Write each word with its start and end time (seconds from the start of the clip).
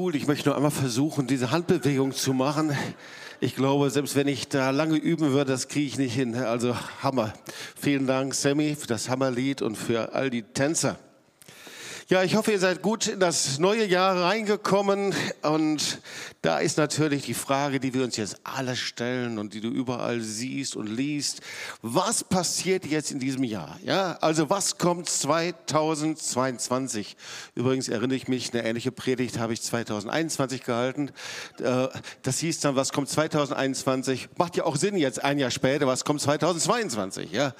cool. 0.00 0.16
Ich 0.16 0.26
möchte 0.26 0.48
nur 0.48 0.56
einmal 0.56 0.70
versuchen, 0.70 1.26
diese 1.26 1.50
Handbewegung 1.50 2.12
zu 2.12 2.32
machen. 2.32 2.74
Ich 3.38 3.54
glaube, 3.54 3.90
selbst 3.90 4.16
wenn 4.16 4.28
ich 4.28 4.48
da 4.48 4.70
lange 4.70 4.96
üben 4.96 5.32
würde, 5.32 5.52
das 5.52 5.68
kriege 5.68 5.86
ich 5.86 5.98
nicht 5.98 6.14
hin. 6.14 6.34
Also 6.36 6.74
Hammer. 7.02 7.34
Vielen 7.76 8.06
Dank, 8.06 8.34
Sammy, 8.34 8.76
für 8.76 8.86
das 8.86 9.10
Hammerlied 9.10 9.60
und 9.60 9.76
für 9.76 10.14
all 10.14 10.30
die 10.30 10.42
Tänzer. 10.42 10.98
Ja, 12.10 12.22
ich 12.24 12.34
hoffe, 12.34 12.50
ihr 12.50 12.58
seid 12.58 12.82
gut 12.82 13.06
in 13.06 13.20
das 13.20 13.60
neue 13.60 13.86
Jahr 13.86 14.20
reingekommen. 14.20 15.14
Und 15.42 16.00
da 16.42 16.58
ist 16.58 16.76
natürlich 16.76 17.26
die 17.26 17.34
Frage, 17.34 17.78
die 17.78 17.94
wir 17.94 18.02
uns 18.02 18.16
jetzt 18.16 18.40
alle 18.42 18.74
stellen 18.74 19.38
und 19.38 19.54
die 19.54 19.60
du 19.60 19.68
überall 19.68 20.20
siehst 20.20 20.74
und 20.74 20.88
liest. 20.88 21.40
Was 21.82 22.24
passiert 22.24 22.84
jetzt 22.84 23.12
in 23.12 23.20
diesem 23.20 23.44
Jahr? 23.44 23.78
Ja, 23.84 24.18
also 24.22 24.50
was 24.50 24.76
kommt 24.76 25.08
2022? 25.08 27.16
Übrigens 27.54 27.88
erinnere 27.88 28.16
ich 28.16 28.26
mich, 28.26 28.52
eine 28.52 28.64
ähnliche 28.64 28.90
Predigt 28.90 29.38
habe 29.38 29.52
ich 29.52 29.62
2021 29.62 30.64
gehalten. 30.64 31.12
Äh, 31.60 31.86
das 32.22 32.40
hieß 32.40 32.58
dann, 32.58 32.74
was 32.74 32.90
kommt 32.90 33.08
2021? 33.08 34.30
Macht 34.36 34.56
ja 34.56 34.64
auch 34.64 34.74
Sinn 34.74 34.96
jetzt 34.96 35.22
ein 35.22 35.38
Jahr 35.38 35.52
später. 35.52 35.86
Was 35.86 36.04
kommt 36.04 36.20
2022? 36.20 37.30
Ja. 37.30 37.54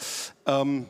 Ähm, 0.44 0.86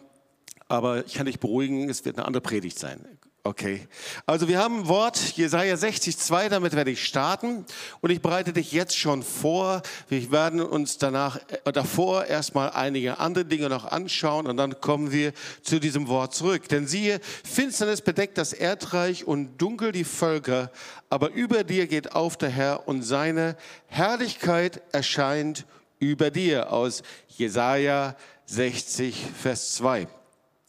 aber 0.66 1.04
ich 1.04 1.12
kann 1.12 1.26
dich 1.26 1.40
beruhigen, 1.40 1.90
es 1.90 2.06
wird 2.06 2.16
eine 2.16 2.26
andere 2.26 2.40
Predigt 2.40 2.78
sein. 2.78 3.19
Okay, 3.42 3.88
also 4.26 4.48
wir 4.48 4.58
haben 4.58 4.86
Wort, 4.86 5.18
Jesaja 5.34 5.74
60,2, 5.74 6.50
damit 6.50 6.74
werde 6.74 6.90
ich 6.90 7.02
starten. 7.02 7.64
Und 8.02 8.10
ich 8.10 8.20
bereite 8.20 8.52
dich 8.52 8.70
jetzt 8.70 8.98
schon 8.98 9.22
vor. 9.22 9.80
Wir 10.10 10.30
werden 10.30 10.60
uns 10.60 10.98
danach, 10.98 11.40
äh, 11.64 11.72
davor 11.72 12.26
erstmal 12.26 12.72
einige 12.72 13.18
andere 13.18 13.46
Dinge 13.46 13.70
noch 13.70 13.86
anschauen 13.86 14.46
und 14.46 14.58
dann 14.58 14.78
kommen 14.82 15.10
wir 15.10 15.32
zu 15.62 15.80
diesem 15.80 16.08
Wort 16.08 16.34
zurück. 16.34 16.68
Denn 16.68 16.86
siehe, 16.86 17.18
Finsternis 17.42 18.02
bedeckt 18.02 18.36
das 18.36 18.52
Erdreich 18.52 19.26
und 19.26 19.56
dunkel 19.56 19.92
die 19.92 20.04
Völker, 20.04 20.70
aber 21.08 21.30
über 21.30 21.64
dir 21.64 21.86
geht 21.86 22.12
auf 22.12 22.36
der 22.36 22.50
Herr 22.50 22.88
und 22.88 23.00
seine 23.00 23.56
Herrlichkeit 23.86 24.82
erscheint 24.92 25.64
über 25.98 26.30
dir. 26.30 26.74
Aus 26.74 27.02
Jesaja 27.38 28.16
60, 28.44 29.16
Vers 29.34 29.76
2. 29.76 30.08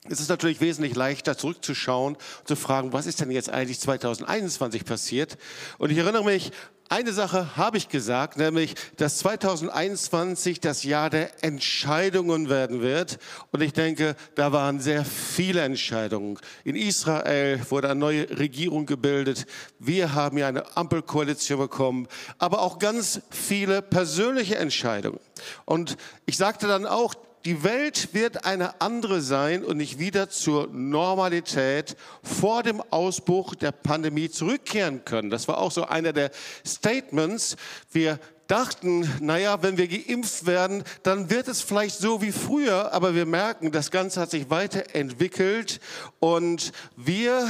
Es 0.09 0.19
ist 0.19 0.29
natürlich 0.29 0.61
wesentlich 0.61 0.95
leichter 0.95 1.37
zurückzuschauen 1.37 2.15
und 2.15 2.47
zu 2.47 2.55
fragen, 2.55 2.91
was 2.91 3.05
ist 3.05 3.21
denn 3.21 3.29
jetzt 3.29 3.49
eigentlich 3.49 3.79
2021 3.79 4.83
passiert? 4.83 5.37
Und 5.77 5.91
ich 5.91 5.97
erinnere 5.99 6.23
mich, 6.23 6.51
eine 6.91 7.13
Sache 7.13 7.55
habe 7.55 7.77
ich 7.77 7.87
gesagt, 7.87 8.35
nämlich, 8.35 8.75
dass 8.97 9.19
2021 9.19 10.59
das 10.59 10.83
Jahr 10.83 11.09
der 11.09 11.41
Entscheidungen 11.41 12.49
werden 12.49 12.81
wird. 12.81 13.17
Und 13.51 13.61
ich 13.61 13.71
denke, 13.71 14.17
da 14.35 14.51
waren 14.51 14.81
sehr 14.81 15.05
viele 15.05 15.61
Entscheidungen. 15.61 16.37
In 16.65 16.75
Israel 16.75 17.61
wurde 17.69 17.91
eine 17.91 17.99
neue 17.99 18.37
Regierung 18.37 18.87
gebildet. 18.87 19.45
Wir 19.79 20.15
haben 20.15 20.37
ja 20.37 20.49
eine 20.49 20.75
Ampelkoalition 20.75 21.59
bekommen, 21.59 22.09
aber 22.39 22.61
auch 22.61 22.77
ganz 22.77 23.21
viele 23.29 23.81
persönliche 23.81 24.57
Entscheidungen. 24.57 25.21
Und 25.63 25.95
ich 26.25 26.35
sagte 26.35 26.67
dann 26.67 26.85
auch, 26.85 27.13
die 27.45 27.63
Welt 27.63 28.13
wird 28.13 28.45
eine 28.45 28.81
andere 28.81 29.21
sein 29.21 29.63
und 29.63 29.77
nicht 29.77 29.99
wieder 29.99 30.29
zur 30.29 30.67
Normalität 30.67 31.95
vor 32.23 32.63
dem 32.63 32.81
Ausbruch 32.91 33.55
der 33.55 33.71
Pandemie 33.71 34.29
zurückkehren 34.29 35.03
können. 35.05 35.29
Das 35.29 35.47
war 35.47 35.57
auch 35.57 35.71
so 35.71 35.85
einer 35.85 36.13
der 36.13 36.31
Statements. 36.65 37.55
Wir 37.91 38.19
dachten, 38.47 39.09
naja, 39.21 39.63
wenn 39.63 39.77
wir 39.77 39.87
geimpft 39.87 40.45
werden, 40.45 40.83
dann 41.03 41.29
wird 41.29 41.47
es 41.47 41.61
vielleicht 41.61 41.97
so 41.97 42.21
wie 42.21 42.31
früher, 42.31 42.93
aber 42.93 43.15
wir 43.15 43.25
merken, 43.25 43.71
das 43.71 43.91
Ganze 43.91 44.19
hat 44.19 44.31
sich 44.31 44.49
weiterentwickelt 44.49 45.79
und 46.19 46.73
wir 46.97 47.47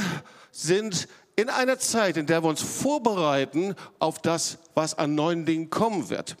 sind 0.52 1.08
in 1.34 1.48
einer 1.48 1.78
Zeit, 1.78 2.16
in 2.16 2.26
der 2.26 2.44
wir 2.44 2.48
uns 2.48 2.62
vorbereiten 2.62 3.74
auf 3.98 4.20
das, 4.20 4.58
was 4.74 4.96
an 4.96 5.14
neuen 5.14 5.44
Dingen 5.44 5.70
kommen 5.70 6.08
wird. 6.08 6.36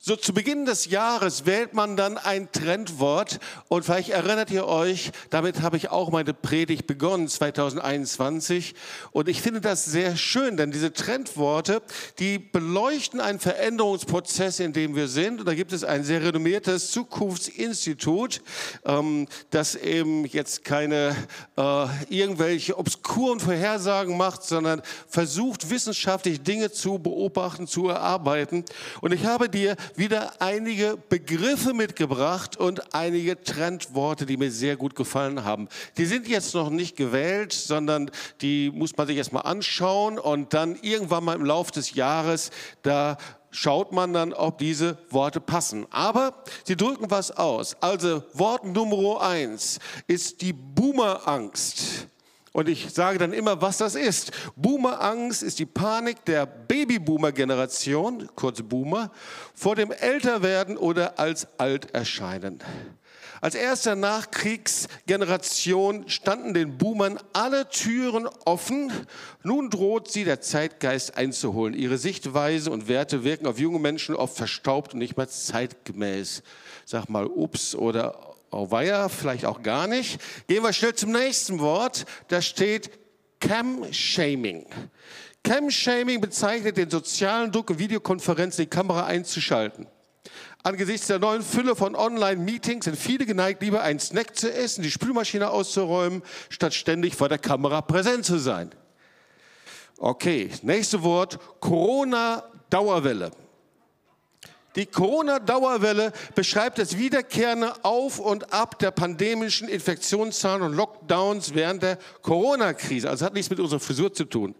So 0.00 0.14
zu 0.14 0.32
Beginn 0.32 0.64
des 0.64 0.86
Jahres 0.86 1.44
wählt 1.44 1.74
man 1.74 1.96
dann 1.96 2.18
ein 2.18 2.52
Trendwort 2.52 3.40
und 3.66 3.84
vielleicht 3.84 4.10
erinnert 4.10 4.48
ihr 4.52 4.64
euch, 4.64 5.10
damit 5.30 5.60
habe 5.60 5.76
ich 5.76 5.90
auch 5.90 6.12
meine 6.12 6.32
Predigt 6.34 6.86
begonnen 6.86 7.26
2021 7.26 8.76
und 9.10 9.28
ich 9.28 9.42
finde 9.42 9.60
das 9.60 9.86
sehr 9.86 10.16
schön, 10.16 10.56
denn 10.56 10.70
diese 10.70 10.92
Trendworte, 10.92 11.82
die 12.20 12.38
beleuchten 12.38 13.20
einen 13.20 13.40
Veränderungsprozess, 13.40 14.60
in 14.60 14.72
dem 14.72 14.94
wir 14.94 15.08
sind. 15.08 15.40
Und 15.40 15.46
da 15.46 15.54
gibt 15.54 15.72
es 15.72 15.82
ein 15.82 16.04
sehr 16.04 16.22
renommiertes 16.22 16.92
Zukunftsinstitut, 16.92 18.40
ähm, 18.84 19.26
das 19.50 19.74
eben 19.74 20.24
jetzt 20.26 20.64
keine 20.64 21.16
äh, 21.56 21.86
irgendwelche 22.08 22.78
obskuren 22.78 23.40
Vorhersagen 23.40 24.16
macht, 24.16 24.44
sondern 24.44 24.80
versucht 25.08 25.70
wissenschaftlich 25.70 26.40
Dinge 26.40 26.70
zu 26.70 27.00
beobachten, 27.00 27.66
zu 27.66 27.88
erarbeiten. 27.88 28.64
Und 29.00 29.12
ich 29.12 29.24
habe 29.24 29.48
dir 29.48 29.76
wieder 29.96 30.40
einige 30.40 30.96
Begriffe 30.96 31.74
mitgebracht 31.74 32.56
und 32.56 32.94
einige 32.94 33.42
Trendworte, 33.42 34.26
die 34.26 34.36
mir 34.36 34.50
sehr 34.50 34.76
gut 34.76 34.94
gefallen 34.94 35.44
haben. 35.44 35.68
Die 35.96 36.06
sind 36.06 36.28
jetzt 36.28 36.54
noch 36.54 36.70
nicht 36.70 36.96
gewählt, 36.96 37.52
sondern 37.52 38.10
die 38.40 38.70
muss 38.72 38.96
man 38.96 39.06
sich 39.06 39.16
erstmal 39.16 39.44
anschauen 39.44 40.18
und 40.18 40.54
dann 40.54 40.76
irgendwann 40.82 41.24
mal 41.24 41.36
im 41.36 41.44
Laufe 41.44 41.72
des 41.72 41.94
Jahres, 41.94 42.50
da 42.82 43.16
schaut 43.50 43.92
man 43.92 44.12
dann, 44.12 44.32
ob 44.32 44.58
diese 44.58 44.98
Worte 45.10 45.40
passen. 45.40 45.86
Aber 45.90 46.44
sie 46.64 46.76
drücken 46.76 47.10
was 47.10 47.30
aus. 47.30 47.76
Also 47.80 48.22
Wort 48.34 48.64
Nummer 48.64 49.22
eins 49.22 49.78
ist 50.06 50.40
die 50.40 50.52
Boomerangst. 50.52 52.08
Und 52.52 52.68
ich 52.68 52.92
sage 52.92 53.18
dann 53.18 53.32
immer, 53.32 53.60
was 53.60 53.78
das 53.78 53.94
ist. 53.94 54.32
Boomerangst 54.56 55.42
ist 55.42 55.58
die 55.58 55.66
Panik 55.66 56.24
der 56.24 56.46
Babyboomer-Generation, 56.46 58.30
kurz 58.34 58.62
Boomer, 58.62 59.10
vor 59.54 59.76
dem 59.76 59.92
Älterwerden 59.92 60.76
oder 60.76 61.18
als 61.18 61.46
alt 61.58 61.94
erscheinen. 61.94 62.62
Als 63.40 63.54
erster 63.54 63.94
Nachkriegsgeneration 63.94 66.08
standen 66.08 66.54
den 66.54 66.76
Boomern 66.76 67.20
alle 67.32 67.68
Türen 67.68 68.28
offen. 68.44 68.90
Nun 69.44 69.70
droht 69.70 70.10
sie 70.10 70.24
der 70.24 70.40
Zeitgeist 70.40 71.16
einzuholen. 71.16 71.74
Ihre 71.74 71.98
Sichtweise 71.98 72.72
und 72.72 72.88
Werte 72.88 73.22
wirken 73.22 73.46
auf 73.46 73.60
junge 73.60 73.78
Menschen 73.78 74.16
oft 74.16 74.36
verstaubt 74.36 74.94
und 74.94 74.98
nicht 74.98 75.16
mehr 75.16 75.28
zeitgemäß. 75.28 76.42
Sag 76.84 77.08
mal, 77.08 77.26
ups 77.26 77.76
oder 77.76 78.27
Auweia, 78.50 79.08
vielleicht 79.08 79.44
auch 79.44 79.62
gar 79.62 79.86
nicht. 79.86 80.20
Gehen 80.46 80.62
wir 80.62 80.72
schnell 80.72 80.94
zum 80.94 81.12
nächsten 81.12 81.58
Wort. 81.58 82.06
Da 82.28 82.40
steht 82.40 82.90
Cam-Shaming. 83.40 84.66
Cam-Shaming 85.44 86.20
bezeichnet 86.20 86.76
den 86.76 86.90
sozialen 86.90 87.52
Druck, 87.52 87.78
Videokonferenzen 87.78 88.64
die 88.64 88.70
Kamera 88.70 89.06
einzuschalten. 89.06 89.86
Angesichts 90.62 91.06
der 91.06 91.18
neuen 91.18 91.42
Fülle 91.42 91.76
von 91.76 91.94
Online-Meetings 91.94 92.84
sind 92.86 92.96
viele 92.96 93.24
geneigt, 93.26 93.62
lieber 93.62 93.82
einen 93.82 94.00
Snack 94.00 94.36
zu 94.36 94.52
essen, 94.52 94.82
die 94.82 94.90
Spülmaschine 94.90 95.50
auszuräumen, 95.50 96.22
statt 96.48 96.74
ständig 96.74 97.14
vor 97.14 97.28
der 97.28 97.38
Kamera 97.38 97.80
präsent 97.80 98.24
zu 98.24 98.38
sein. 98.38 98.70
Okay, 99.98 100.50
nächste 100.62 101.02
Wort, 101.02 101.38
Corona-Dauerwelle. 101.60 103.30
Die 104.78 104.86
Corona-Dauerwelle 104.86 106.12
beschreibt 106.36 106.78
das 106.78 106.96
wiederkehrende 106.96 107.84
Auf 107.84 108.20
und 108.20 108.52
Ab 108.52 108.78
der 108.78 108.92
pandemischen 108.92 109.66
Infektionszahlen 109.66 110.62
und 110.62 110.72
Lockdowns 110.72 111.52
während 111.52 111.82
der 111.82 111.98
Corona-Krise. 112.22 113.10
Also 113.10 113.26
hat 113.26 113.34
nichts 113.34 113.50
mit 113.50 113.58
unserer 113.58 113.80
Frisur 113.80 114.14
zu 114.14 114.24
tun. 114.24 114.54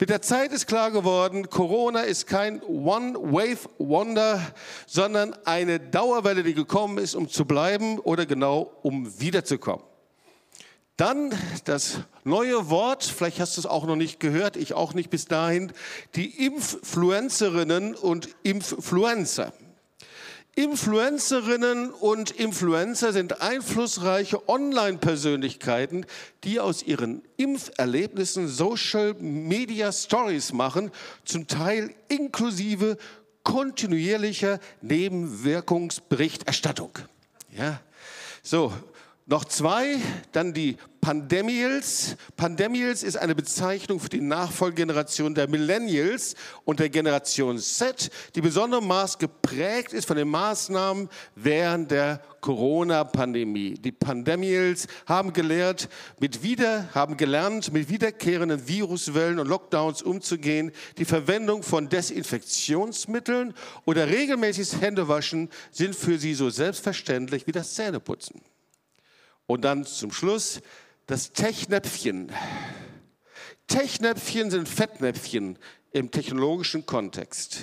Mit 0.00 0.08
der 0.08 0.22
Zeit 0.22 0.52
ist 0.52 0.66
klar 0.66 0.90
geworden, 0.90 1.50
Corona 1.50 2.00
ist 2.00 2.26
kein 2.26 2.62
One-Wave-Wonder, 2.62 4.40
sondern 4.86 5.36
eine 5.44 5.78
Dauerwelle, 5.78 6.44
die 6.44 6.54
gekommen 6.54 6.96
ist, 6.96 7.14
um 7.14 7.28
zu 7.28 7.44
bleiben 7.44 7.98
oder 7.98 8.24
genau 8.24 8.72
um 8.80 9.20
wiederzukommen. 9.20 9.84
Dann 10.96 11.32
das 11.64 12.00
neue 12.24 12.68
Wort, 12.68 13.04
vielleicht 13.04 13.40
hast 13.40 13.56
du 13.56 13.62
es 13.62 13.66
auch 13.66 13.86
noch 13.86 13.96
nicht 13.96 14.20
gehört, 14.20 14.56
ich 14.56 14.74
auch 14.74 14.94
nicht 14.94 15.10
bis 15.10 15.24
dahin, 15.24 15.72
die 16.14 16.44
Influencerinnen 16.44 17.94
und 17.94 18.28
Influencer. 18.42 19.52
Influencerinnen 20.54 21.90
und 21.90 22.32
Influencer 22.32 23.14
sind 23.14 23.40
einflussreiche 23.40 24.50
Online-Persönlichkeiten, 24.50 26.04
die 26.44 26.60
aus 26.60 26.82
ihren 26.82 27.22
Impferlebnissen 27.38 28.48
Social 28.48 29.14
Media 29.14 29.90
Stories 29.92 30.52
machen, 30.52 30.90
zum 31.24 31.46
Teil 31.46 31.94
inklusive 32.08 32.98
kontinuierlicher 33.44 34.60
Nebenwirkungsberichterstattung. 34.82 36.98
Ja, 37.56 37.80
so 38.42 38.74
noch 39.32 39.46
zwei, 39.46 39.96
dann 40.32 40.52
die 40.52 40.76
Pandemials. 41.00 42.16
Pandemials 42.36 43.02
ist 43.02 43.16
eine 43.16 43.34
Bezeichnung 43.34 43.98
für 43.98 44.10
die 44.10 44.20
Nachfolgegeneration 44.20 45.34
der 45.34 45.48
Millennials 45.48 46.34
und 46.66 46.80
der 46.80 46.90
Generation 46.90 47.58
Z, 47.58 48.10
die 48.34 48.42
besondermaßen 48.42 49.18
geprägt 49.18 49.94
ist 49.94 50.06
von 50.06 50.18
den 50.18 50.28
Maßnahmen 50.28 51.08
während 51.34 51.90
der 51.90 52.20
Corona-Pandemie. 52.42 53.72
Die 53.72 53.90
Pandemials 53.90 54.86
haben 55.06 55.32
gelehrt, 55.32 55.88
mit 56.20 56.42
wieder, 56.42 56.90
haben 56.94 57.16
gelernt, 57.16 57.72
mit 57.72 57.88
wiederkehrenden 57.88 58.68
Viruswellen 58.68 59.38
und 59.38 59.48
Lockdowns 59.48 60.02
umzugehen. 60.02 60.72
Die 60.98 61.06
Verwendung 61.06 61.62
von 61.62 61.88
Desinfektionsmitteln 61.88 63.54
oder 63.86 64.08
regelmäßiges 64.08 64.82
Händewaschen 64.82 65.48
sind 65.70 65.96
für 65.96 66.18
sie 66.18 66.34
so 66.34 66.50
selbstverständlich 66.50 67.46
wie 67.46 67.52
das 67.52 67.72
Zähneputzen. 67.74 68.42
Und 69.46 69.62
dann 69.62 69.84
zum 69.84 70.12
Schluss 70.12 70.60
das 71.06 71.32
Technäpfchen. 71.32 72.32
Technäpfchen 73.66 74.50
sind 74.50 74.68
Fettnäpfchen 74.68 75.58
im 75.92 76.10
technologischen 76.10 76.86
Kontext. 76.86 77.60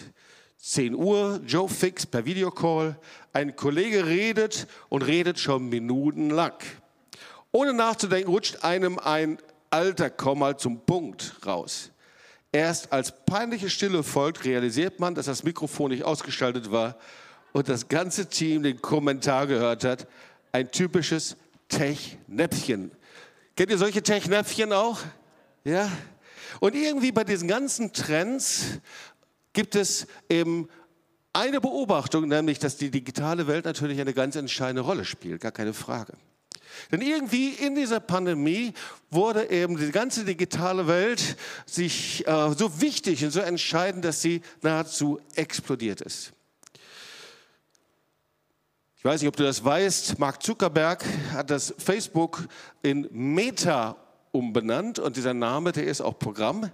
10 0.58 0.94
Uhr, 0.94 1.40
Joe 1.46 1.70
Fix 1.70 2.06
per 2.06 2.26
Videocall. 2.26 3.00
Ein 3.32 3.56
Kollege 3.56 4.06
redet 4.06 4.68
und 4.90 5.04
redet 5.04 5.40
schon 5.40 5.70
minutenlang. 5.70 6.54
Ohne 7.52 7.74
nachzudenken 7.74 8.30
rutscht 8.30 8.64
einem 8.64 9.00
ein 9.00 9.40
Alter, 9.70 10.10
komm 10.10 10.40
mal 10.40 10.58
zum 10.58 10.86
Punkt 10.86 11.36
raus. 11.46 11.92
Erst 12.52 12.92
als 12.92 13.14
peinliche 13.26 13.70
Stille 13.70 14.04
folgt, 14.04 14.44
realisiert 14.44 15.00
man, 15.00 15.14
dass 15.16 15.28
das 15.28 15.44
Mikrofon 15.44 15.92
nicht 15.92 16.04
ausgestaltet 16.04 16.72
war 16.72 16.98
und 17.54 17.70
das 17.70 17.88
ganze 17.88 18.28
Team 18.28 18.64
den 18.64 18.82
Kommentar 18.82 19.46
gehört 19.48 19.84
hat. 19.84 20.08
Ein 20.52 20.72
typisches 20.72 21.38
Technäpfchen. 21.70 22.92
Kennt 23.56 23.72
ihr 23.72 23.78
solche 23.78 24.04
Technäpfchen 24.04 24.74
auch? 24.74 25.00
Ja? 25.64 25.90
Und 26.60 26.76
irgendwie 26.76 27.12
bei 27.12 27.24
diesen 27.24 27.48
ganzen 27.48 27.94
Trends 27.94 28.80
gibt 29.54 29.76
es 29.76 30.08
eben 30.30 30.68
eine 31.32 31.62
Beobachtung, 31.62 32.28
nämlich, 32.28 32.60
dass 32.60 32.78
die 32.78 32.90
digitale 32.90 33.48
Welt 33.48 33.66
natürlich 33.66 34.02
eine 34.02 34.14
ganz 34.14 34.36
entscheidende 34.36 34.82
Rolle 34.82 35.06
spielt, 35.06 35.42
gar 35.42 35.52
keine 35.52 35.74
Frage. 35.74 36.14
Denn 36.92 37.02
irgendwie 37.02 37.50
in 37.50 37.76
dieser 37.76 38.00
Pandemie 38.00 38.74
wurde 39.10 39.50
eben 39.50 39.78
die 39.78 39.92
ganze 39.92 40.26
digitale 40.26 40.88
Welt 40.88 41.36
sich 41.66 42.26
äh, 42.28 42.54
so 42.58 42.82
wichtig 42.82 43.24
und 43.24 43.32
so 43.32 43.40
entscheidend, 43.42 44.06
dass 44.06 44.22
sie 44.22 44.42
nahezu 44.62 45.20
explodiert 45.36 46.02
ist. 46.02 46.32
Ich 49.00 49.06
weiß 49.06 49.22
nicht, 49.22 49.30
ob 49.30 49.38
du 49.38 49.44
das 49.44 49.64
weißt. 49.64 50.20
Mark 50.20 50.44
Zuckerberg 50.44 51.06
hat 51.32 51.50
das 51.52 51.74
Facebook 51.78 52.46
in 52.82 53.08
Meta 53.14 53.96
umbenannt 54.34 55.00
und 55.00 55.16
dieser 55.16 55.34
Name, 55.34 55.72
der 55.72 55.86
ist 55.86 56.02
auch 56.02 56.20
Programm. 56.20 56.70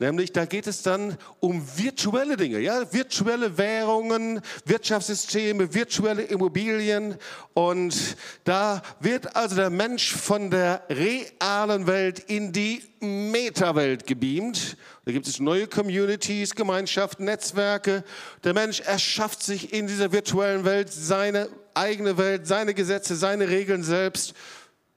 Nämlich, 0.00 0.32
da 0.32 0.44
geht 0.44 0.66
es 0.66 0.82
dann 0.82 1.16
um 1.38 1.62
virtuelle 1.76 2.36
Dinge, 2.36 2.58
ja, 2.58 2.92
virtuelle 2.92 3.56
Währungen, 3.56 4.40
Wirtschaftssysteme, 4.64 5.72
virtuelle 5.72 6.22
Immobilien 6.22 7.14
und 7.54 8.16
da 8.42 8.82
wird 8.98 9.36
also 9.36 9.54
der 9.54 9.70
Mensch 9.70 10.12
von 10.12 10.50
der 10.50 10.82
realen 10.90 11.86
Welt 11.86 12.18
in 12.18 12.50
die 12.50 12.82
Meta-Welt 13.00 14.04
gebeamt. 14.04 14.76
Da 15.08 15.12
gibt 15.12 15.26
es 15.26 15.40
neue 15.40 15.66
Communities, 15.66 16.54
Gemeinschaften, 16.54 17.24
Netzwerke. 17.24 18.04
Der 18.44 18.52
Mensch 18.52 18.80
erschafft 18.80 19.42
sich 19.42 19.72
in 19.72 19.86
dieser 19.86 20.12
virtuellen 20.12 20.66
Welt 20.66 20.92
seine 20.92 21.48
eigene 21.72 22.18
Welt, 22.18 22.46
seine 22.46 22.74
Gesetze, 22.74 23.16
seine 23.16 23.48
Regeln 23.48 23.82
selbst. 23.82 24.34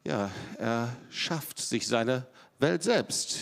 Ja, 0.03 0.29
er 0.57 0.89
schafft 1.11 1.59
sich 1.59 1.87
seine 1.87 2.27
Welt 2.59 2.83
selbst. 2.83 3.37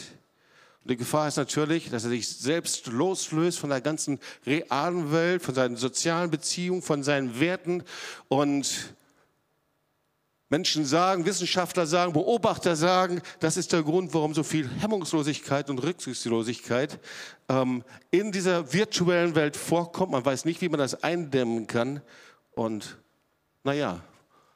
Und 0.84 0.92
die 0.92 0.98
Gefahr 0.98 1.28
ist 1.28 1.38
natürlich, 1.38 1.90
dass 1.90 2.04
er 2.04 2.12
sich 2.12 2.30
selbst 2.30 2.86
loslöst 2.86 3.58
von 3.58 3.72
der 3.72 3.82
ganzen 3.82 4.20
realen 4.46 5.12
Welt, 5.12 5.42
von 5.42 5.56
seinen 5.56 5.76
sozialen 5.76 6.30
Beziehungen, 6.30 6.84
von 6.84 7.02
seinen 7.02 7.40
Werten. 7.40 7.84
Und 8.28 8.94
Menschen 10.50 10.84
sagen, 10.84 11.26
Wissenschaftler 11.26 11.86
sagen, 11.86 12.14
Beobachter 12.14 12.76
sagen, 12.76 13.22
das 13.40 13.56
ist 13.56 13.72
der 13.72 13.84
Grund, 13.84 14.14
warum 14.16 14.34
so 14.34 14.42
viel 14.42 14.68
Hemmungslosigkeit 14.68 15.70
und 15.70 15.78
Rücksichtslosigkeit 15.78 17.00
ähm, 17.50 17.84
in 18.10 18.32
dieser 18.32 18.74
virtuellen 18.74 19.36
Welt 19.36 19.56
vorkommt. 19.56 20.12
Man 20.12 20.26
weiß 20.26 20.46
nicht, 20.46 20.62
wie 20.62 20.70
man 20.70 20.80
das 20.80 21.04
eindämmen 21.04 21.68
kann. 21.68 22.02
Und 22.52 22.98
naja, 23.64 24.02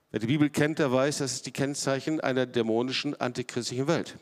wer 0.10 0.20
die 0.20 0.28
Bibel 0.28 0.50
kennt, 0.50 0.80
der 0.80 0.92
weiß, 0.92 1.20
das 1.20 1.34
ist 1.34 1.46
die 1.46 1.52
Kennzeichen 1.52 2.20
einer 2.20 2.48
dämonischen, 2.48 3.20
antichristlichen 3.22 3.88
Welt. 3.88 4.18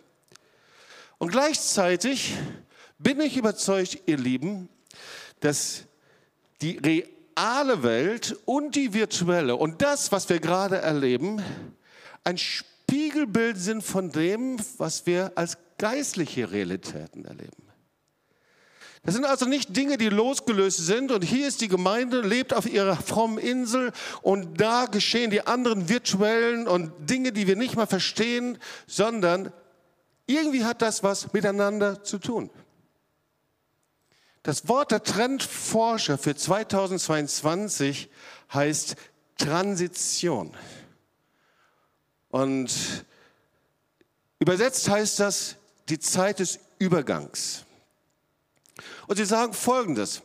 Und 1.19 1.31
gleichzeitig 1.31 2.35
bin 2.99 3.21
ich 3.21 3.37
überzeugt, 3.37 3.99
ihr 4.07 4.17
Lieben, 4.17 4.67
dass 5.39 5.85
die 6.61 7.05
reale 7.41 7.83
Welt 7.83 8.37
und 8.45 8.75
die 8.75 8.93
virtuelle 8.93 9.55
und 9.55 9.81
das, 9.81 10.11
was 10.11 10.29
wir 10.29 10.39
gerade 10.39 10.77
erleben, 10.77 11.41
ein 12.23 12.37
Spiegelbild 12.37 13.57
sind 13.57 13.83
von 13.83 14.11
dem, 14.11 14.57
was 14.77 15.05
wir 15.05 15.31
als 15.35 15.57
geistliche 15.77 16.51
Realitäten 16.51 17.25
erleben. 17.25 17.63
Das 19.03 19.15
sind 19.15 19.25
also 19.25 19.45
nicht 19.45 19.75
Dinge, 19.75 19.97
die 19.97 20.09
losgelöst 20.09 20.85
sind 20.85 21.11
und 21.11 21.23
hier 21.23 21.47
ist 21.47 21.61
die 21.61 21.67
Gemeinde, 21.67 22.21
lebt 22.21 22.53
auf 22.53 22.71
ihrer 22.71 22.95
frommen 22.95 23.39
Insel 23.39 23.91
und 24.21 24.61
da 24.61 24.85
geschehen 24.85 25.31
die 25.31 25.47
anderen 25.47 25.89
virtuellen 25.89 26.67
und 26.67 26.91
Dinge, 27.09 27.31
die 27.31 27.47
wir 27.47 27.55
nicht 27.55 27.75
mal 27.75 27.87
verstehen, 27.87 28.59
sondern 28.85 29.51
irgendwie 30.27 30.63
hat 30.63 30.83
das 30.83 31.01
was 31.01 31.33
miteinander 31.33 32.03
zu 32.03 32.19
tun. 32.19 32.51
Das 34.43 34.67
Wort 34.67 34.91
der 34.91 35.03
Trendforscher 35.03 36.17
für 36.17 36.35
2022 36.35 38.09
heißt 38.51 38.95
Transition. 39.37 40.55
Und 42.29 42.71
übersetzt 44.39 44.89
heißt 44.89 45.19
das 45.19 45.57
die 45.89 45.99
Zeit 45.99 46.39
des 46.39 46.59
Übergangs. 46.79 47.65
Und 49.07 49.17
sie 49.17 49.25
sagen 49.25 49.53
Folgendes. 49.53 50.21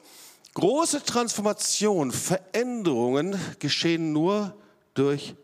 Große 0.55 1.03
Transformationen, 1.03 2.13
Veränderungen 2.13 3.39
geschehen 3.59 4.13
nur 4.13 4.57
durch 4.95 5.35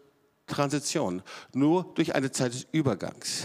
Transition, 0.46 1.22
nur 1.52 1.92
durch 1.94 2.14
eine 2.14 2.30
Zeit 2.30 2.54
des 2.54 2.66
Übergangs. 2.72 3.44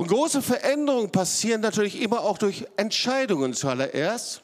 Und 0.00 0.08
große 0.08 0.40
Veränderungen 0.40 1.10
passieren 1.10 1.60
natürlich 1.60 2.00
immer 2.00 2.22
auch 2.22 2.38
durch 2.38 2.64
Entscheidungen 2.78 3.52
zuallererst. 3.52 4.40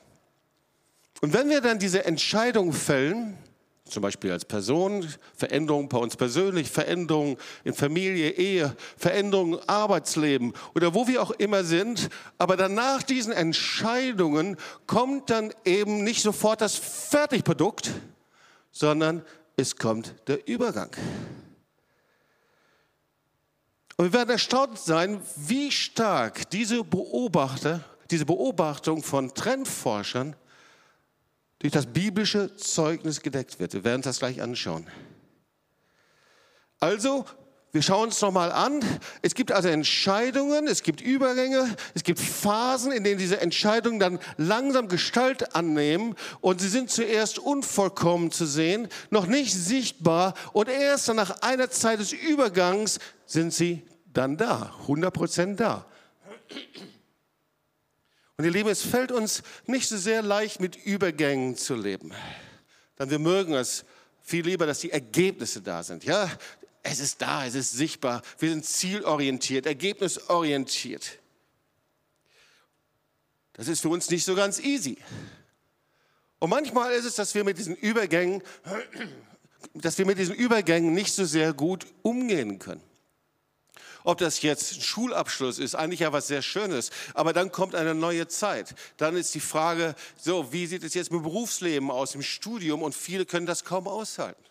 Und 1.22 1.32
wenn 1.32 1.48
wir 1.48 1.62
dann 1.62 1.78
diese 1.78 2.04
Entscheidung 2.04 2.74
fällen, 2.74 3.38
zum 3.86 4.02
Beispiel 4.02 4.32
als 4.32 4.44
Person, 4.44 5.08
Veränderungen 5.34 5.88
bei 5.88 5.96
uns 5.96 6.14
persönlich, 6.14 6.70
Veränderungen 6.70 7.38
in 7.64 7.72
Familie, 7.72 8.32
Ehe, 8.32 8.76
Veränderungen 8.98 9.54
im 9.54 9.60
Arbeitsleben 9.66 10.52
oder 10.74 10.92
wo 10.92 11.08
wir 11.08 11.22
auch 11.22 11.30
immer 11.30 11.64
sind. 11.64 12.10
Aber 12.36 12.58
dann 12.58 12.74
nach 12.74 13.02
diesen 13.02 13.32
Entscheidungen 13.32 14.58
kommt 14.86 15.30
dann 15.30 15.54
eben 15.64 16.04
nicht 16.04 16.20
sofort 16.20 16.60
das 16.60 16.74
Fertigprodukt, 16.74 17.92
sondern 18.72 19.24
es 19.56 19.76
kommt 19.76 20.16
der 20.26 20.46
Übergang. 20.46 20.90
Und 23.96 24.06
wir 24.06 24.12
werden 24.12 24.30
erstaunt 24.30 24.78
sein, 24.78 25.22
wie 25.36 25.70
stark 25.70 26.50
diese 26.50 26.84
Beobachter, 26.84 27.84
diese 28.10 28.26
Beobachtung 28.26 29.02
von 29.02 29.32
Trendforschern 29.32 30.36
durch 31.58 31.72
das 31.72 31.86
biblische 31.86 32.54
Zeugnis 32.56 33.22
gedeckt 33.22 33.58
wird. 33.58 33.72
Wir 33.72 33.84
werden 33.84 34.02
das 34.02 34.18
gleich 34.18 34.42
anschauen. 34.42 34.86
Also, 36.78 37.24
wir 37.72 37.82
schauen 37.82 38.08
uns 38.08 38.20
nochmal 38.22 38.52
an. 38.52 38.80
Es 39.22 39.34
gibt 39.34 39.52
also 39.52 39.68
Entscheidungen, 39.68 40.66
es 40.66 40.82
gibt 40.82 41.00
Übergänge, 41.00 41.76
es 41.94 42.04
gibt 42.04 42.20
Phasen, 42.20 42.90
in 42.90 43.04
denen 43.04 43.18
diese 43.18 43.40
Entscheidungen 43.40 43.98
dann 43.98 44.18
langsam 44.38 44.88
Gestalt 44.88 45.54
annehmen 45.54 46.14
und 46.40 46.60
sie 46.60 46.68
sind 46.68 46.90
zuerst 46.90 47.38
unvollkommen 47.38 48.30
zu 48.30 48.46
sehen, 48.46 48.88
noch 49.10 49.26
nicht 49.26 49.52
sichtbar 49.52 50.34
und 50.52 50.68
erst 50.68 51.12
nach 51.12 51.42
einer 51.42 51.70
Zeit 51.70 52.00
des 52.00 52.12
Übergangs 52.12 52.98
sind 53.26 53.52
sie 53.52 53.82
dann 54.12 54.36
da, 54.36 54.74
100% 54.86 55.56
da. 55.56 55.86
Und 58.38 58.44
ihr 58.44 58.50
Lieben, 58.50 58.68
es 58.68 58.82
fällt 58.82 59.12
uns 59.12 59.42
nicht 59.66 59.88
so 59.88 59.96
sehr 59.96 60.22
leicht, 60.22 60.60
mit 60.60 60.76
Übergängen 60.76 61.56
zu 61.56 61.74
leben. 61.74 62.12
Denn 62.98 63.10
wir 63.10 63.18
mögen 63.18 63.54
es 63.54 63.84
viel 64.22 64.44
lieber, 64.44 64.66
dass 64.66 64.80
die 64.80 64.90
Ergebnisse 64.90 65.62
da 65.62 65.82
sind. 65.82 66.04
Ja, 66.04 66.30
es 66.86 67.00
ist 67.00 67.20
da, 67.22 67.46
es 67.46 67.54
ist 67.54 67.72
sichtbar. 67.72 68.22
Wir 68.38 68.50
sind 68.50 68.64
zielorientiert, 68.64 69.66
ergebnisorientiert. 69.66 71.18
Das 73.54 73.68
ist 73.68 73.80
für 73.80 73.88
uns 73.88 74.10
nicht 74.10 74.24
so 74.24 74.34
ganz 74.34 74.58
easy. 74.58 74.98
Und 76.38 76.50
manchmal 76.50 76.92
ist 76.92 77.04
es, 77.04 77.14
dass 77.14 77.34
wir 77.34 77.44
mit 77.44 77.58
diesen 77.58 77.74
Übergängen 77.74 78.42
dass 79.74 79.98
wir 79.98 80.06
mit 80.06 80.18
diesen 80.18 80.34
Übergängen 80.34 80.94
nicht 80.94 81.12
so 81.12 81.24
sehr 81.24 81.52
gut 81.52 81.86
umgehen 82.02 82.58
können. 82.58 82.82
Ob 84.04 84.18
das 84.18 84.40
jetzt 84.42 84.74
ein 84.74 84.80
Schulabschluss 84.80 85.58
ist, 85.58 85.74
eigentlich 85.74 86.00
ja 86.00 86.12
was 86.12 86.28
sehr 86.28 86.40
Schönes, 86.40 86.90
aber 87.14 87.32
dann 87.32 87.50
kommt 87.50 87.74
eine 87.74 87.94
neue 87.94 88.28
Zeit. 88.28 88.74
Dann 88.98 89.16
ist 89.16 89.34
die 89.34 89.40
Frage, 89.40 89.96
so, 90.16 90.52
wie 90.52 90.66
sieht 90.66 90.84
es 90.84 90.94
jetzt 90.94 91.10
mit 91.10 91.20
dem 91.20 91.24
Berufsleben 91.24 91.90
aus, 91.90 92.14
im 92.14 92.22
Studium 92.22 92.82
und 92.82 92.94
viele 92.94 93.26
können 93.26 93.46
das 93.46 93.64
kaum 93.64 93.88
aushalten. 93.88 94.45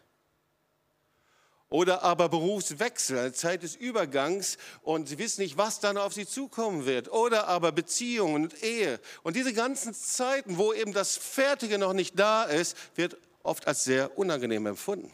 Oder 1.70 2.04
aber 2.04 2.30
Berufswechsel, 2.30 3.18
eine 3.18 3.34
Zeit 3.34 3.64
des 3.64 3.76
Übergangs 3.76 4.58
und 4.84 5.10
sie 5.10 5.18
wissen 5.18 5.42
nicht, 5.42 5.58
was 5.58 5.80
dann 5.80 5.98
auf 5.98 6.14
sie 6.14 6.28
zukommen 6.28 6.86
wird. 6.86 7.12
Oder 7.12 7.48
aber 7.48 7.72
Beziehungen 7.72 8.44
und 8.44 8.64
Ehe. 8.64 9.00
Und 9.24 9.36
diese 9.36 9.54
ganzen 9.54 9.94
Zeiten, 9.94 10.58
wo 10.58 10.74
eben 10.74 10.94
das 10.94 11.18
Fertige 11.18 11.78
noch 11.78 11.94
nicht 11.94 12.20
da 12.20 12.44
ist, 12.44 12.78
wird 12.96 13.18
oft 13.42 13.68
als 13.68 13.84
sehr 13.84 14.18
unangenehm 14.18 14.68
empfunden. 14.68 15.12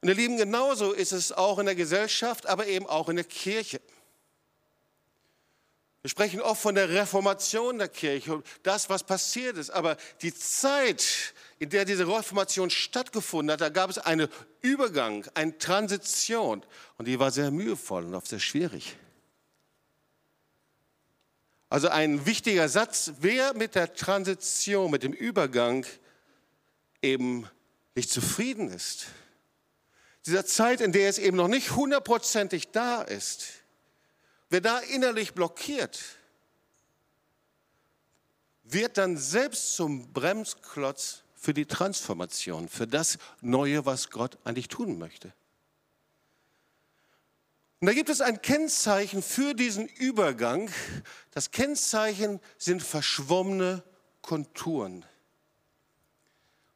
Und 0.00 0.08
ihr 0.08 0.16
Lieben, 0.16 0.36
genauso 0.36 0.92
ist 0.92 1.12
es 1.12 1.30
auch 1.30 1.60
in 1.60 1.66
der 1.66 1.76
Gesellschaft, 1.76 2.46
aber 2.46 2.66
eben 2.66 2.88
auch 2.88 3.08
in 3.08 3.16
der 3.16 3.24
Kirche. 3.24 3.80
Wir 6.02 6.10
sprechen 6.10 6.40
oft 6.40 6.60
von 6.60 6.74
der 6.74 6.88
Reformation 6.88 7.78
der 7.78 7.88
Kirche 7.88 8.34
und 8.34 8.46
das, 8.64 8.90
was 8.90 9.04
passiert 9.04 9.56
ist. 9.56 9.70
Aber 9.70 9.96
die 10.20 10.34
Zeit, 10.34 11.32
in 11.60 11.70
der 11.70 11.84
diese 11.84 12.08
Reformation 12.08 12.70
stattgefunden 12.70 13.52
hat, 13.52 13.60
da 13.60 13.68
gab 13.68 13.88
es 13.88 13.98
einen 13.98 14.28
Übergang, 14.62 15.24
eine 15.34 15.56
Transition. 15.58 16.64
Und 16.98 17.06
die 17.06 17.20
war 17.20 17.30
sehr 17.30 17.52
mühevoll 17.52 18.04
und 18.04 18.16
auch 18.16 18.26
sehr 18.26 18.40
schwierig. 18.40 18.96
Also 21.68 21.88
ein 21.88 22.26
wichtiger 22.26 22.68
Satz, 22.68 23.12
wer 23.20 23.54
mit 23.54 23.76
der 23.76 23.94
Transition, 23.94 24.90
mit 24.90 25.04
dem 25.04 25.12
Übergang 25.12 25.86
eben 27.00 27.48
nicht 27.94 28.10
zufrieden 28.10 28.68
ist, 28.68 29.06
dieser 30.26 30.44
Zeit, 30.44 30.80
in 30.80 30.92
der 30.92 31.08
es 31.08 31.18
eben 31.18 31.36
noch 31.36 31.48
nicht 31.48 31.74
hundertprozentig 31.76 32.72
da 32.72 33.02
ist, 33.02 33.61
wer 34.52 34.60
da 34.60 34.78
innerlich 34.80 35.32
blockiert, 35.32 35.98
wird 38.64 38.98
dann 38.98 39.16
selbst 39.16 39.74
zum 39.74 40.12
Bremsklotz 40.12 41.22
für 41.34 41.54
die 41.54 41.66
Transformation, 41.66 42.68
für 42.68 42.86
das 42.86 43.18
Neue, 43.40 43.86
was 43.86 44.10
Gott 44.10 44.38
eigentlich 44.44 44.68
tun 44.68 44.98
möchte. 44.98 45.32
Und 47.80 47.86
da 47.86 47.94
gibt 47.94 48.10
es 48.10 48.20
ein 48.20 48.42
Kennzeichen 48.42 49.22
für 49.22 49.54
diesen 49.54 49.88
Übergang. 49.88 50.70
Das 51.32 51.50
Kennzeichen 51.50 52.38
sind 52.58 52.82
verschwommene 52.82 53.82
Konturen. 54.20 55.04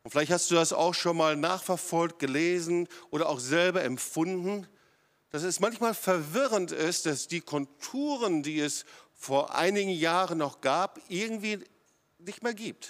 Und 0.02 0.10
vielleicht 0.10 0.32
hast 0.32 0.50
du 0.50 0.56
das 0.56 0.72
auch 0.72 0.94
schon 0.94 1.16
mal 1.16 1.36
nachverfolgt, 1.36 2.18
gelesen 2.18 2.88
oder 3.10 3.28
auch 3.28 3.38
selber 3.38 3.84
empfunden, 3.84 4.66
dass 5.36 5.42
es 5.42 5.60
manchmal 5.60 5.92
verwirrend 5.92 6.72
ist, 6.72 7.04
dass 7.04 7.28
die 7.28 7.42
Konturen, 7.42 8.42
die 8.42 8.58
es 8.58 8.86
vor 9.12 9.54
einigen 9.54 9.90
Jahren 9.90 10.38
noch 10.38 10.62
gab, 10.62 10.98
irgendwie 11.10 11.58
nicht 12.16 12.42
mehr 12.42 12.54
gibt. 12.54 12.88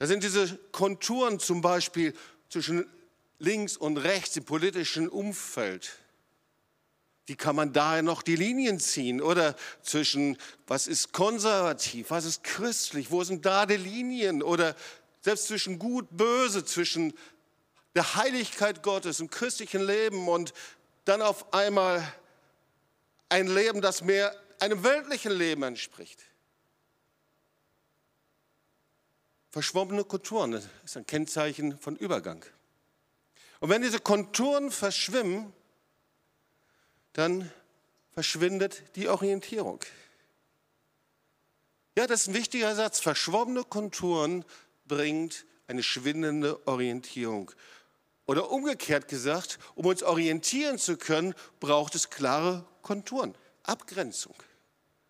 Da 0.00 0.08
sind 0.08 0.24
diese 0.24 0.58
Konturen 0.72 1.38
zum 1.38 1.60
Beispiel 1.60 2.12
zwischen 2.48 2.90
links 3.38 3.76
und 3.76 3.98
rechts 3.98 4.36
im 4.36 4.44
politischen 4.44 5.08
Umfeld. 5.08 5.92
Wie 7.26 7.36
kann 7.36 7.54
man 7.54 7.72
daher 7.72 8.02
noch 8.02 8.22
die 8.22 8.34
Linien 8.34 8.80
ziehen? 8.80 9.22
Oder 9.22 9.54
zwischen, 9.82 10.38
was 10.66 10.88
ist 10.88 11.12
konservativ, 11.12 12.10
was 12.10 12.24
ist 12.24 12.42
christlich, 12.42 13.12
wo 13.12 13.22
sind 13.22 13.46
da 13.46 13.64
die 13.64 13.76
Linien? 13.76 14.42
Oder 14.42 14.74
selbst 15.20 15.46
zwischen 15.46 15.78
Gut, 15.78 16.08
Böse, 16.10 16.64
zwischen 16.64 17.14
der 17.94 18.14
Heiligkeit 18.14 18.82
Gottes 18.82 19.20
im 19.20 19.30
christlichen 19.30 19.82
Leben 19.82 20.28
und 20.28 20.52
dann 21.04 21.22
auf 21.22 21.52
einmal 21.52 22.06
ein 23.28 23.46
Leben, 23.46 23.80
das 23.80 24.02
mehr 24.02 24.34
einem 24.58 24.82
weltlichen 24.84 25.32
Leben 25.32 25.62
entspricht. 25.62 26.22
Verschwommene 29.50 30.04
Konturen 30.04 30.52
das 30.52 30.68
ist 30.84 30.96
ein 30.96 31.06
Kennzeichen 31.06 31.78
von 31.78 31.96
Übergang. 31.96 32.44
Und 33.58 33.68
wenn 33.68 33.82
diese 33.82 33.98
Konturen 33.98 34.70
verschwimmen, 34.70 35.52
dann 37.12 37.50
verschwindet 38.12 38.96
die 38.96 39.08
Orientierung. 39.08 39.80
Ja, 41.96 42.06
das 42.06 42.22
ist 42.22 42.28
ein 42.28 42.34
wichtiger 42.34 42.74
Satz. 42.74 43.00
Verschwommene 43.00 43.64
Konturen 43.64 44.44
bringt 44.86 45.44
eine 45.66 45.82
schwindende 45.82 46.66
Orientierung. 46.66 47.50
Oder 48.30 48.52
umgekehrt 48.52 49.08
gesagt, 49.08 49.58
um 49.74 49.86
uns 49.86 50.04
orientieren 50.04 50.78
zu 50.78 50.96
können, 50.96 51.34
braucht 51.58 51.96
es 51.96 52.10
klare 52.10 52.64
Konturen, 52.80 53.34
Abgrenzung, 53.64 54.36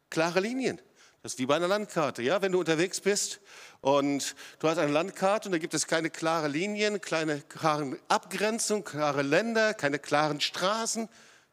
klare 0.09 0.41
Linien. 0.41 0.81
Das 1.23 1.35
ist 1.35 1.39
wie 1.39 1.45
bei 1.45 1.57
einer 1.57 1.69
Landkarte. 1.69 2.23
Ja? 2.23 2.41
Wenn 2.41 2.53
du 2.53 2.59
unterwegs 2.59 2.99
bist 2.99 3.41
und 3.83 4.35
du 4.59 4.69
hast 4.69 4.79
eine 4.79 4.91
Landkarte 4.91 5.49
und 5.49 5.53
da 5.53 5.59
gibt 5.59 5.75
es 5.75 5.87
keine 5.87 6.09
klaren 6.09 6.51
Linien, 6.51 6.99
keine 7.03 7.43
klaren 7.43 7.99
Abgrenzungen, 8.09 8.85
klare 8.85 9.21
Länder, 9.21 9.75
keine 9.75 9.99
klaren 9.99 10.41
Straßen, 10.41 11.07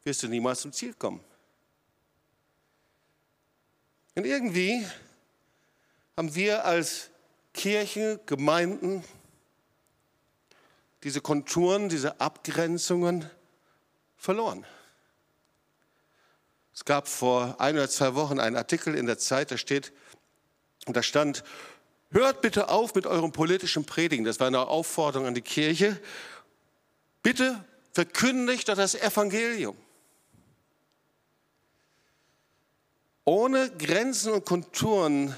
wirst 0.04 0.22
du 0.22 0.28
niemals 0.28 0.62
zum 0.62 0.72
Ziel 0.72 0.94
kommen. 0.94 1.22
Und 4.14 4.24
irgendwie 4.24 4.86
haben 6.16 6.34
wir 6.34 6.64
als 6.64 7.10
Kirchen, 7.52 8.20
Gemeinden 8.24 9.04
diese 11.04 11.20
Konturen, 11.20 11.88
diese 11.88 12.20
Abgrenzungen 12.20 13.28
verloren. 14.16 14.66
Es 16.74 16.84
gab 16.84 17.08
vor 17.08 17.56
ein 17.60 17.74
oder 17.74 17.88
zwei 17.88 18.14
Wochen 18.14 18.38
einen 18.38 18.56
Artikel 18.56 18.94
in 18.94 19.06
der 19.06 19.18
Zeit, 19.18 19.50
da 19.50 19.56
steht, 19.56 19.92
und 20.86 20.96
da 20.96 21.02
stand, 21.02 21.44
hört 22.10 22.40
bitte 22.40 22.68
auf 22.68 22.94
mit 22.94 23.06
eurem 23.06 23.32
politischen 23.32 23.84
Predigen. 23.84 24.24
Das 24.24 24.40
war 24.40 24.46
eine 24.46 24.60
Aufforderung 24.60 25.26
an 25.26 25.34
die 25.34 25.42
Kirche. 25.42 26.00
Bitte 27.22 27.62
verkündigt 27.92 28.68
doch 28.68 28.76
das 28.76 28.94
Evangelium. 28.94 29.76
Ohne 33.24 33.70
Grenzen 33.76 34.32
und 34.32 34.46
Konturen 34.46 35.36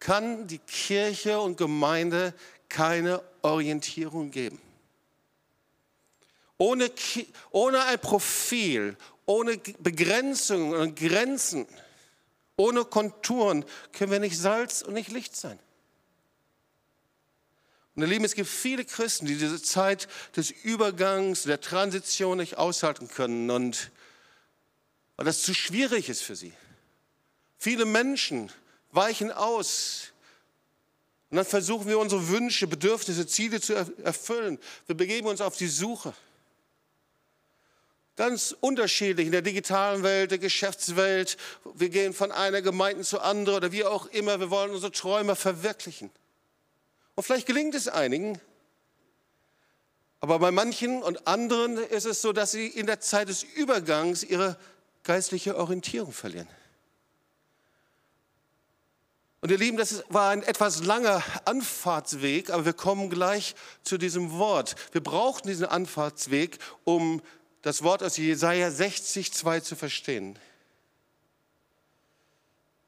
kann 0.00 0.48
die 0.48 0.58
Kirche 0.58 1.40
und 1.40 1.56
Gemeinde 1.56 2.34
keine 2.68 3.22
Orientierung 3.42 4.30
geben. 4.30 4.60
Ohne, 6.58 6.90
ohne 7.50 7.82
ein 7.82 8.00
Profil, 8.00 8.96
ohne 9.26 9.58
Begrenzungen 9.78 10.74
und 10.74 10.96
Grenzen, 10.96 11.66
ohne 12.56 12.84
Konturen 12.84 13.64
können 13.92 14.12
wir 14.12 14.20
nicht 14.20 14.38
Salz 14.38 14.82
und 14.82 14.94
nicht 14.94 15.10
Licht 15.10 15.36
sein. 15.36 15.58
Und 17.94 18.02
ihr 18.02 18.08
Lieben, 18.08 18.24
es 18.24 18.34
gibt 18.34 18.48
viele 18.48 18.84
Christen, 18.84 19.26
die 19.26 19.36
diese 19.36 19.60
Zeit 19.60 20.08
des 20.36 20.50
Übergangs, 20.50 21.42
der 21.42 21.60
Transition 21.60 22.38
nicht 22.38 22.56
aushalten 22.56 23.08
können 23.08 23.50
und 23.50 23.90
weil 25.16 25.26
das 25.26 25.42
zu 25.42 25.54
schwierig 25.54 26.08
ist 26.08 26.22
für 26.22 26.36
sie. 26.36 26.52
Viele 27.58 27.84
Menschen 27.84 28.50
weichen 28.92 29.30
aus. 29.30 30.11
Und 31.32 31.36
dann 31.36 31.46
versuchen 31.46 31.88
wir 31.88 31.98
unsere 31.98 32.28
Wünsche, 32.28 32.66
Bedürfnisse, 32.66 33.26
Ziele 33.26 33.58
zu 33.58 33.72
erfüllen. 33.72 34.58
Wir 34.86 34.94
begeben 34.94 35.28
uns 35.28 35.40
auf 35.40 35.56
die 35.56 35.66
Suche. 35.66 36.12
Ganz 38.16 38.54
unterschiedlich 38.60 39.24
in 39.24 39.32
der 39.32 39.40
digitalen 39.40 40.02
Welt, 40.02 40.30
der 40.30 40.36
Geschäftswelt. 40.36 41.38
Wir 41.72 41.88
gehen 41.88 42.12
von 42.12 42.32
einer 42.32 42.60
Gemeinde 42.60 43.02
zur 43.02 43.24
anderen 43.24 43.56
oder 43.56 43.72
wie 43.72 43.82
auch 43.82 44.04
immer. 44.08 44.40
Wir 44.40 44.50
wollen 44.50 44.72
unsere 44.72 44.92
Träume 44.92 45.34
verwirklichen. 45.34 46.10
Und 47.14 47.22
vielleicht 47.22 47.46
gelingt 47.46 47.74
es 47.74 47.88
einigen. 47.88 48.38
Aber 50.20 50.38
bei 50.38 50.50
manchen 50.50 51.02
und 51.02 51.26
anderen 51.26 51.78
ist 51.78 52.04
es 52.04 52.20
so, 52.20 52.34
dass 52.34 52.50
sie 52.52 52.66
in 52.66 52.84
der 52.84 53.00
Zeit 53.00 53.30
des 53.30 53.42
Übergangs 53.42 54.22
ihre 54.22 54.58
geistliche 55.02 55.56
Orientierung 55.56 56.12
verlieren. 56.12 56.48
Und 59.42 59.50
ihr 59.50 59.58
Lieben, 59.58 59.76
das 59.76 60.04
war 60.08 60.30
ein 60.30 60.44
etwas 60.44 60.84
langer 60.84 61.20
Anfahrtsweg, 61.46 62.50
aber 62.50 62.64
wir 62.64 62.74
kommen 62.74 63.10
gleich 63.10 63.56
zu 63.82 63.98
diesem 63.98 64.30
Wort. 64.38 64.76
Wir 64.92 65.02
brauchten 65.02 65.48
diesen 65.48 65.66
Anfahrtsweg, 65.66 66.60
um 66.84 67.20
das 67.62 67.82
Wort 67.82 68.04
aus 68.04 68.16
Jesaja 68.16 68.70
60, 68.70 69.32
2 69.32 69.58
zu 69.58 69.74
verstehen. 69.74 70.38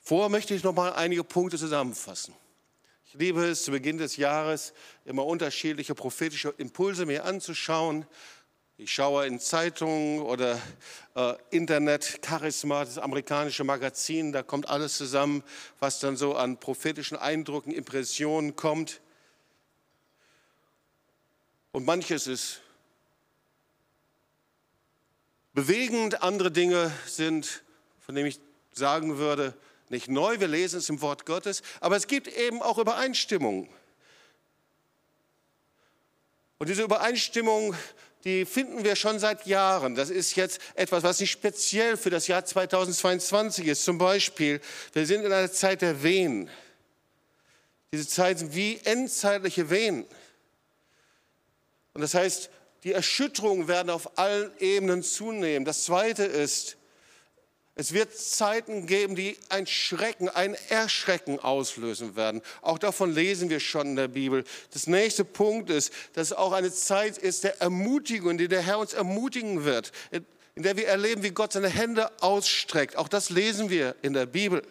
Vorher 0.00 0.28
möchte 0.28 0.54
ich 0.54 0.62
noch 0.62 0.74
mal 0.74 0.92
einige 0.92 1.24
Punkte 1.24 1.58
zusammenfassen. 1.58 2.34
Ich 3.06 3.14
liebe 3.14 3.44
es, 3.44 3.64
zu 3.64 3.72
Beginn 3.72 3.98
des 3.98 4.16
Jahres 4.16 4.74
immer 5.04 5.26
unterschiedliche 5.26 5.96
prophetische 5.96 6.54
Impulse 6.58 7.04
mir 7.04 7.24
anzuschauen. 7.24 8.06
Ich 8.84 8.92
schaue 8.92 9.26
in 9.26 9.40
Zeitungen 9.40 10.20
oder 10.20 10.60
äh, 11.14 11.32
Internet, 11.48 12.20
Charisma, 12.22 12.84
das 12.84 12.98
amerikanische 12.98 13.64
Magazin, 13.64 14.30
da 14.30 14.42
kommt 14.42 14.68
alles 14.68 14.98
zusammen, 14.98 15.42
was 15.78 16.00
dann 16.00 16.18
so 16.18 16.34
an 16.34 16.60
prophetischen 16.60 17.16
Eindrücken, 17.16 17.72
Impressionen 17.72 18.56
kommt. 18.56 19.00
Und 21.72 21.86
manches 21.86 22.26
ist 22.26 22.60
bewegend, 25.54 26.22
andere 26.22 26.50
Dinge 26.50 26.92
sind, 27.06 27.62
von 28.00 28.14
denen 28.14 28.26
ich 28.26 28.38
sagen 28.72 29.16
würde, 29.16 29.54
nicht 29.88 30.08
neu, 30.08 30.40
wir 30.40 30.48
lesen 30.48 30.80
es 30.80 30.90
im 30.90 31.00
Wort 31.00 31.24
Gottes, 31.24 31.62
aber 31.80 31.96
es 31.96 32.06
gibt 32.06 32.28
eben 32.28 32.60
auch 32.60 32.76
Übereinstimmung. 32.76 33.66
Und 36.58 36.68
diese 36.68 36.82
Übereinstimmung, 36.82 37.74
die 38.24 38.46
finden 38.46 38.84
wir 38.84 38.96
schon 38.96 39.18
seit 39.18 39.46
Jahren. 39.46 39.94
Das 39.94 40.08
ist 40.08 40.34
jetzt 40.34 40.60
etwas, 40.74 41.02
was 41.02 41.20
nicht 41.20 41.30
speziell 41.30 41.96
für 41.96 42.10
das 42.10 42.26
Jahr 42.26 42.44
2022 42.44 43.66
ist. 43.66 43.84
Zum 43.84 43.98
Beispiel, 43.98 44.60
wir 44.94 45.06
sind 45.06 45.24
in 45.24 45.32
einer 45.32 45.52
Zeit 45.52 45.82
der 45.82 46.02
Wehen. 46.02 46.48
Diese 47.92 48.08
Zeit 48.08 48.38
sind 48.38 48.54
wie 48.54 48.80
endzeitliche 48.84 49.68
Wehen. 49.68 50.06
Und 51.92 52.00
das 52.00 52.14
heißt, 52.14 52.50
die 52.82 52.92
Erschütterungen 52.92 53.68
werden 53.68 53.90
auf 53.90 54.18
allen 54.18 54.50
Ebenen 54.58 55.02
zunehmen. 55.02 55.64
Das 55.64 55.84
Zweite 55.84 56.24
ist, 56.24 56.76
es 57.76 57.92
wird 57.92 58.16
Zeiten 58.16 58.86
geben, 58.86 59.16
die 59.16 59.36
ein 59.48 59.66
Schrecken, 59.66 60.28
ein 60.28 60.54
Erschrecken 60.68 61.40
auslösen 61.40 62.14
werden. 62.14 62.40
Auch 62.62 62.78
davon 62.78 63.12
lesen 63.12 63.50
wir 63.50 63.58
schon 63.58 63.88
in 63.88 63.96
der 63.96 64.06
Bibel. 64.06 64.44
Das 64.72 64.86
nächste 64.86 65.24
Punkt 65.24 65.70
ist, 65.70 65.92
dass 66.12 66.28
es 66.28 66.32
auch 66.32 66.52
eine 66.52 66.72
Zeit 66.72 67.18
ist 67.18 67.42
der 67.42 67.60
Ermutigung, 67.60 68.38
der 68.38 68.46
der 68.46 68.62
Herr 68.62 68.78
uns 68.78 68.94
ermutigen 68.94 69.64
wird, 69.64 69.90
in 70.54 70.62
der 70.62 70.76
wir 70.76 70.86
erleben, 70.86 71.24
wie 71.24 71.30
Gott 71.30 71.52
seine 71.52 71.68
Hände 71.68 72.12
ausstreckt. 72.22 72.94
Auch 72.96 73.08
das 73.08 73.30
lesen 73.30 73.70
wir 73.70 73.96
in 74.02 74.12
der 74.12 74.26
Bibel. 74.26 74.62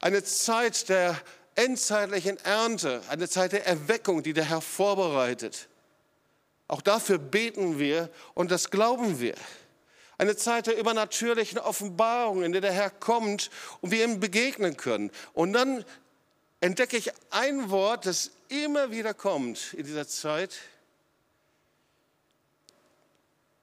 Eine 0.00 0.24
Zeit 0.24 0.88
der 0.88 1.20
endzeitlichen 1.56 2.38
Ernte, 2.38 3.02
eine 3.08 3.28
Zeit 3.28 3.52
der 3.52 3.66
Erweckung, 3.66 4.22
die 4.22 4.32
der 4.32 4.44
Herr 4.44 4.62
vorbereitet. 4.62 5.68
Auch 6.68 6.80
dafür 6.80 7.18
beten 7.18 7.78
wir 7.78 8.08
und 8.32 8.50
das 8.50 8.70
glauben 8.70 9.20
wir. 9.20 9.34
Eine 10.22 10.36
Zeit 10.36 10.68
der 10.68 10.78
übernatürlichen 10.78 11.58
Offenbarung, 11.58 12.44
in 12.44 12.52
der 12.52 12.60
der 12.60 12.70
Herr 12.70 12.90
kommt 12.90 13.50
und 13.80 13.90
wir 13.90 14.04
ihm 14.04 14.20
begegnen 14.20 14.76
können. 14.76 15.10
Und 15.32 15.52
dann 15.52 15.84
entdecke 16.60 16.96
ich 16.96 17.10
ein 17.30 17.70
Wort, 17.70 18.06
das 18.06 18.30
immer 18.48 18.92
wieder 18.92 19.14
kommt 19.14 19.74
in 19.74 19.84
dieser 19.84 20.06
Zeit. 20.06 20.60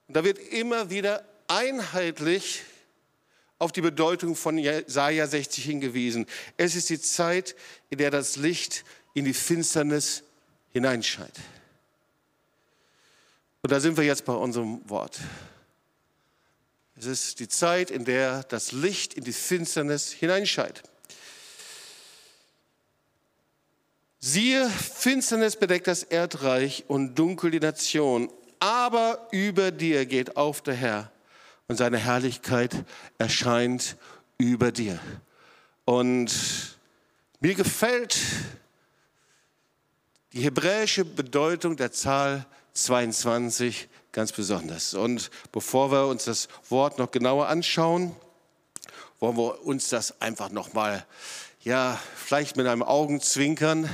Und 0.10 0.18
da 0.18 0.26
wird 0.26 0.38
immer 0.38 0.90
wieder 0.90 1.24
einheitlich 1.48 2.64
auf 3.58 3.72
die 3.72 3.80
Bedeutung 3.80 4.36
von 4.36 4.58
Jesaja 4.58 5.28
60 5.28 5.64
hingewiesen. 5.64 6.26
Es 6.58 6.76
ist 6.76 6.90
die 6.90 7.00
Zeit, 7.00 7.56
in 7.90 8.00
der 8.00 8.12
das 8.12 8.36
Licht 8.36 8.84
in 9.14 9.24
die 9.24 9.34
Finsternis 9.34 10.24
hineinscheint. 10.74 11.40
Und 13.62 13.72
da 13.72 13.80
sind 13.80 13.96
wir 13.96 14.04
jetzt 14.04 14.26
bei 14.26 14.34
unserem 14.34 14.82
Wort. 14.90 15.22
Es 17.00 17.06
ist 17.06 17.40
die 17.40 17.48
Zeit, 17.48 17.92
in 17.92 18.04
der 18.04 18.44
das 18.44 18.74
Licht 18.74 19.14
in 19.14 19.24
die 19.24 19.32
Finsternis 19.32 20.12
hineinscheint. 20.12 20.84
Siehe, 24.20 24.70
Finsternis 24.70 25.56
bedeckt 25.56 25.88
das 25.88 26.04
Erdreich 26.04 26.84
und 26.90 27.16
dunkel 27.16 27.52
die 27.52 27.62
Nation, 27.62 28.30
aber 28.60 29.30
über 29.32 29.72
dir 29.72 30.06
geht 30.06 30.36
auf 30.36 30.62
der 30.62 30.74
Herr 30.74 31.10
und 31.70 31.78
seine 31.78 32.00
Herrlichkeit 32.00 32.84
erscheint 33.18 33.96
über 34.38 34.74
dir. 34.74 35.00
Und 35.86 36.78
mir 37.40 37.56
gefällt 37.56 38.18
die 40.34 40.42
hebräische 40.42 41.06
Bedeutung 41.06 41.78
der 41.78 41.94
Zahl 41.94 42.46
22 42.74 43.88
ganz 44.12 44.32
besonders. 44.32 44.94
Und 44.94 45.30
bevor 45.52 45.92
wir 45.92 46.08
uns 46.08 46.26
das 46.26 46.48
Wort 46.70 46.98
noch 46.98 47.12
genauer 47.12 47.48
anschauen, 47.48 48.16
wollen 49.20 49.38
wir 49.38 49.66
uns 49.66 49.90
das 49.90 50.22
einfach 50.22 50.50
noch 50.50 50.74
mal, 50.74 51.06
ja, 51.62 52.00
vielleicht 52.16 52.56
mit 52.56 52.68
einem 52.68 52.84
Augenzwinkern, 52.84 53.90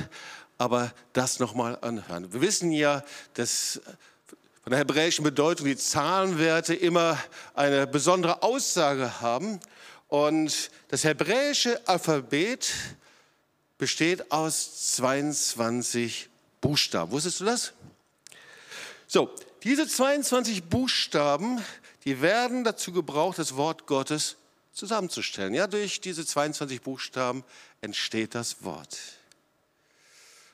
aber 0.58 0.92
das 1.12 1.38
noch 1.38 1.54
mal 1.54 1.78
anhören. 1.80 2.32
Wir 2.32 2.40
wissen 2.40 2.70
ja, 2.70 3.02
dass 3.34 3.80
von 4.62 4.70
der 4.70 4.80
hebräischen 4.80 5.22
Bedeutung 5.22 5.66
die 5.66 5.76
Zahlenwerte 5.76 6.74
immer 6.74 7.18
eine 7.54 7.86
besondere 7.86 8.42
Aussage 8.42 9.20
haben. 9.20 9.60
Und 10.08 10.70
das 10.88 11.04
hebräische 11.04 11.80
Alphabet 11.86 12.72
besteht 13.78 14.32
aus 14.32 14.94
22 14.94 16.28
Buchstaben. 16.60 17.12
Wusstest 17.12 17.40
du 17.40 17.44
das? 17.44 17.72
So, 19.06 19.30
diese 19.66 19.88
22 19.88 20.64
Buchstaben, 20.64 21.60
die 22.04 22.20
werden 22.22 22.62
dazu 22.62 22.92
gebraucht, 22.92 23.38
das 23.38 23.56
Wort 23.56 23.86
Gottes 23.86 24.36
zusammenzustellen. 24.72 25.54
Ja, 25.54 25.66
durch 25.66 26.00
diese 26.00 26.24
22 26.24 26.82
Buchstaben 26.82 27.42
entsteht 27.80 28.36
das 28.36 28.62
Wort. 28.62 28.96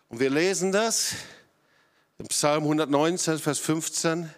Und 0.08 0.18
wir 0.18 0.30
lesen 0.30 0.72
das 0.72 1.12
im 2.16 2.26
Psalm 2.28 2.62
119, 2.62 3.38
Vers 3.38 3.58
15, 3.58 4.32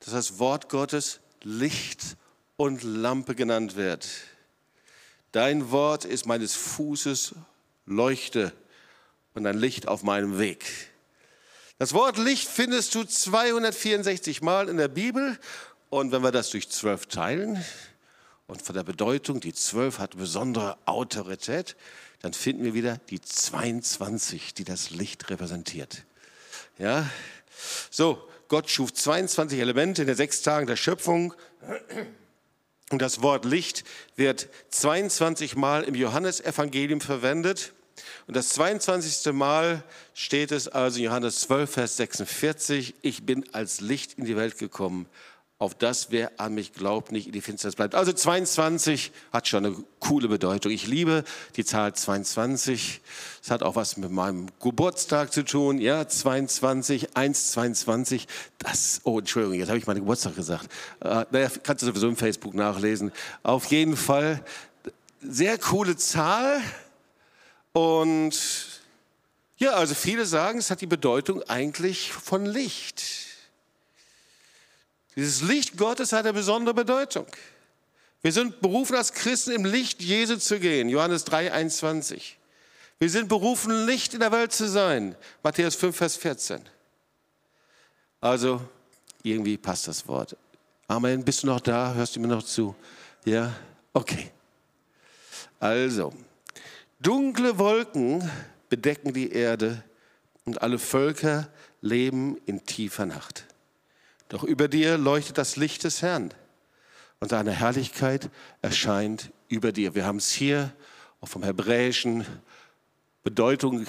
dass 0.00 0.12
das 0.12 0.38
Wort 0.38 0.68
Gottes 0.68 1.20
Licht 1.42 2.18
und 2.58 2.82
Lampe 2.82 3.34
genannt 3.34 3.76
wird. 3.76 4.06
Dein 5.32 5.70
Wort 5.70 6.04
ist 6.04 6.26
meines 6.26 6.54
Fußes 6.54 7.34
Leuchte 7.86 8.52
und 9.32 9.46
ein 9.46 9.56
Licht 9.56 9.88
auf 9.88 10.02
meinem 10.02 10.38
Weg. 10.38 10.91
Das 11.82 11.94
Wort 11.94 12.16
Licht 12.16 12.46
findest 12.46 12.94
du 12.94 13.02
264 13.02 14.40
Mal 14.40 14.68
in 14.68 14.76
der 14.76 14.86
Bibel. 14.86 15.36
Und 15.90 16.12
wenn 16.12 16.22
wir 16.22 16.30
das 16.30 16.50
durch 16.50 16.70
zwölf 16.70 17.06
teilen, 17.06 17.60
und 18.46 18.62
von 18.62 18.76
der 18.76 18.84
Bedeutung, 18.84 19.40
die 19.40 19.52
zwölf 19.52 19.98
hat 19.98 20.16
besondere 20.16 20.78
Autorität, 20.86 21.74
dann 22.20 22.34
finden 22.34 22.62
wir 22.62 22.74
wieder 22.74 22.98
die 23.10 23.20
22, 23.20 24.54
die 24.54 24.62
das 24.62 24.90
Licht 24.90 25.28
repräsentiert. 25.28 26.04
Ja, 26.78 27.10
so, 27.90 28.28
Gott 28.46 28.70
schuf 28.70 28.92
22 28.92 29.58
Elemente 29.58 30.02
in 30.02 30.06
den 30.06 30.16
sechs 30.16 30.40
Tagen 30.42 30.68
der 30.68 30.76
Schöpfung. 30.76 31.34
Und 32.90 33.02
das 33.02 33.22
Wort 33.22 33.44
Licht 33.44 33.82
wird 34.14 34.48
22 34.70 35.56
Mal 35.56 35.82
im 35.82 35.96
Johannesevangelium 35.96 37.00
verwendet. 37.00 37.72
Und 38.26 38.36
das 38.36 38.50
22. 38.50 39.32
Mal 39.32 39.82
steht 40.14 40.52
es 40.52 40.68
also 40.68 40.98
in 40.98 41.04
Johannes 41.04 41.40
12, 41.42 41.70
Vers 41.70 41.96
46, 41.96 42.94
ich 43.02 43.24
bin 43.24 43.44
als 43.52 43.80
Licht 43.80 44.14
in 44.18 44.24
die 44.24 44.36
Welt 44.36 44.58
gekommen, 44.58 45.06
auf 45.62 45.76
das 45.76 46.10
wer 46.10 46.40
an 46.40 46.54
mich 46.54 46.72
glaubt, 46.72 47.12
nicht 47.12 47.26
in 47.28 47.32
die 47.32 47.40
Finsternis 47.40 47.76
bleibt. 47.76 47.94
Also 47.94 48.12
22 48.12 49.12
hat 49.32 49.46
schon 49.46 49.64
eine 49.64 49.76
coole 50.00 50.26
Bedeutung. 50.26 50.72
Ich 50.72 50.88
liebe 50.88 51.22
die 51.54 51.64
Zahl 51.64 51.94
22. 51.94 53.00
Es 53.40 53.48
hat 53.48 53.62
auch 53.62 53.76
was 53.76 53.96
mit 53.96 54.10
meinem 54.10 54.48
Geburtstag 54.60 55.32
zu 55.32 55.44
tun. 55.44 55.78
Ja, 55.78 56.08
22, 56.08 57.16
1, 57.16 57.52
22. 57.52 58.26
Das, 58.58 59.02
oh, 59.04 59.20
Entschuldigung, 59.20 59.56
jetzt 59.56 59.68
habe 59.68 59.78
ich 59.78 59.86
meinen 59.86 60.00
Geburtstag 60.00 60.34
gesagt. 60.34 60.68
Äh, 60.98 61.26
naja, 61.30 61.48
kannst 61.62 61.82
du 61.82 61.86
sowieso 61.86 62.08
im 62.08 62.16
Facebook 62.16 62.54
nachlesen. 62.54 63.12
Auf 63.44 63.66
jeden 63.66 63.96
Fall 63.96 64.44
sehr 65.20 65.58
coole 65.58 65.96
Zahl. 65.96 66.60
Und 67.72 68.32
ja, 69.56 69.74
also 69.74 69.94
viele 69.94 70.26
sagen, 70.26 70.58
es 70.58 70.70
hat 70.70 70.80
die 70.80 70.86
Bedeutung 70.86 71.42
eigentlich 71.44 72.12
von 72.12 72.46
Licht. 72.46 73.02
Dieses 75.16 75.42
Licht 75.42 75.76
Gottes 75.76 76.12
hat 76.12 76.24
eine 76.24 76.32
besondere 76.32 76.74
Bedeutung. 76.74 77.26
Wir 78.22 78.32
sind 78.32 78.60
berufen 78.60 78.96
als 78.96 79.12
Christen 79.12 79.52
im 79.52 79.64
Licht 79.64 80.00
Jesu 80.00 80.36
zu 80.36 80.58
gehen. 80.58 80.88
Johannes 80.88 81.24
3, 81.24 81.52
21. 81.52 82.38
Wir 82.98 83.10
sind 83.10 83.28
berufen, 83.28 83.86
Licht 83.86 84.14
in 84.14 84.20
der 84.20 84.30
Welt 84.30 84.52
zu 84.52 84.68
sein. 84.68 85.16
Matthäus 85.42 85.74
5, 85.74 85.96
Vers 85.96 86.16
14. 86.16 86.60
Also, 88.20 88.62
irgendwie 89.24 89.58
passt 89.58 89.88
das 89.88 90.06
Wort. 90.06 90.36
Amen. 90.86 91.24
Bist 91.24 91.42
du 91.42 91.48
noch 91.48 91.60
da? 91.60 91.92
Hörst 91.94 92.14
du 92.14 92.20
mir 92.20 92.28
noch 92.28 92.44
zu? 92.44 92.76
Ja? 93.24 93.52
Okay. 93.92 94.30
Also, 95.58 96.12
Dunkle 97.02 97.58
Wolken 97.58 98.30
bedecken 98.68 99.12
die 99.12 99.32
Erde 99.32 99.82
und 100.44 100.62
alle 100.62 100.78
Völker 100.78 101.48
leben 101.80 102.36
in 102.46 102.64
tiefer 102.64 103.06
Nacht. 103.06 103.44
Doch 104.28 104.44
über 104.44 104.68
dir 104.68 104.98
leuchtet 104.98 105.36
das 105.36 105.56
Licht 105.56 105.82
des 105.82 106.00
Herrn 106.00 106.32
und 107.18 107.30
seine 107.30 107.50
Herrlichkeit 107.50 108.30
erscheint 108.60 109.32
über 109.48 109.72
dir. 109.72 109.96
Wir 109.96 110.06
haben 110.06 110.18
es 110.18 110.30
hier 110.30 110.72
auch 111.20 111.26
vom 111.26 111.42
hebräischen 111.42 112.24
Bedeutung 113.24 113.84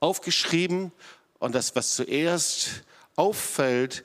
aufgeschrieben 0.00 0.92
und 1.38 1.54
das, 1.54 1.76
was 1.76 1.94
zuerst 1.94 2.84
auffällt, 3.16 4.02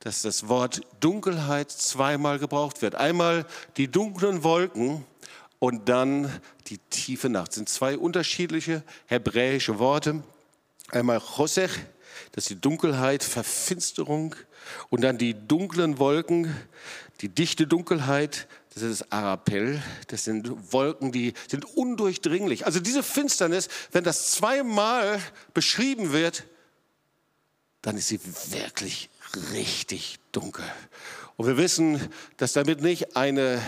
dass 0.00 0.22
das 0.22 0.48
Wort 0.48 0.80
Dunkelheit 0.98 1.70
zweimal 1.70 2.40
gebraucht 2.40 2.82
wird. 2.82 2.96
Einmal 2.96 3.46
die 3.76 3.86
dunklen 3.86 4.42
Wolken 4.42 5.04
und 5.58 5.88
dann 5.88 6.32
die 6.68 6.78
tiefe 6.90 7.28
Nacht. 7.28 7.48
Das 7.48 7.54
sind 7.56 7.68
zwei 7.68 7.96
unterschiedliche 7.98 8.82
hebräische 9.06 9.78
Worte. 9.78 10.22
Einmal 10.90 11.20
Chosech, 11.20 11.72
Das 12.32 12.44
ist 12.44 12.50
die 12.50 12.60
Dunkelheit, 12.60 13.22
Verfinsterung. 13.22 14.34
Und 14.90 15.02
dann 15.02 15.18
die 15.18 15.34
dunklen 15.34 15.98
Wolken, 15.98 16.54
die 17.20 17.28
dichte 17.28 17.66
Dunkelheit, 17.66 18.48
das 18.74 18.82
ist 18.82 19.12
Arapel. 19.12 19.82
Das 20.06 20.24
sind 20.24 20.72
Wolken, 20.72 21.10
die 21.10 21.34
sind 21.48 21.64
undurchdringlich. 21.64 22.64
Also 22.64 22.80
diese 22.80 23.02
Finsternis, 23.02 23.68
wenn 23.92 24.04
das 24.04 24.30
zweimal 24.32 25.20
beschrieben 25.52 26.12
wird, 26.12 26.44
dann 27.82 27.96
ist 27.96 28.08
sie 28.08 28.20
wirklich 28.50 29.10
richtig 29.52 30.18
dunkel. 30.32 30.64
Und 31.36 31.46
wir 31.46 31.56
wissen, 31.56 32.00
dass 32.36 32.52
damit 32.52 32.82
nicht 32.82 33.16
eine 33.16 33.60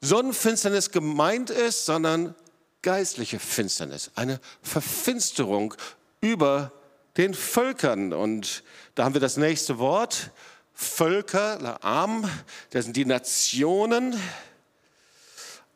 Sonnenfinsternis 0.00 0.90
gemeint 0.90 1.50
ist, 1.50 1.84
sondern 1.84 2.34
geistliche 2.82 3.38
Finsternis, 3.38 4.10
eine 4.14 4.40
Verfinsterung 4.62 5.74
über 6.20 6.72
den 7.16 7.34
Völkern. 7.34 8.12
Und 8.12 8.62
da 8.94 9.04
haben 9.04 9.14
wir 9.14 9.20
das 9.20 9.36
nächste 9.36 9.78
Wort, 9.78 10.30
Völker, 10.72 11.58
Laam, 11.58 12.30
das 12.70 12.84
sind 12.84 12.96
die 12.96 13.04
Nationen. 13.04 14.18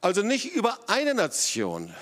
Also 0.00 0.22
nicht 0.22 0.52
über 0.54 0.78
eine 0.88 1.14
Nation, 1.14 1.94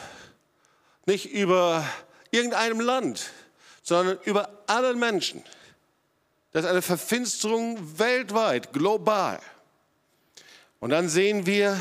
nicht 1.07 1.33
über 1.33 1.85
irgendeinem 2.31 2.81
Land, 2.81 3.31
sondern 3.83 4.19
über 4.25 4.63
alle 4.67 4.95
Menschen. 4.95 5.43
Das 6.53 6.65
ist 6.65 6.71
eine 6.71 6.83
Verfinsterung 6.83 7.99
weltweit, 7.99 8.73
global. 8.73 9.41
Und 10.81 10.91
dann 10.91 11.09
sehen 11.09 11.47
wir, 11.47 11.79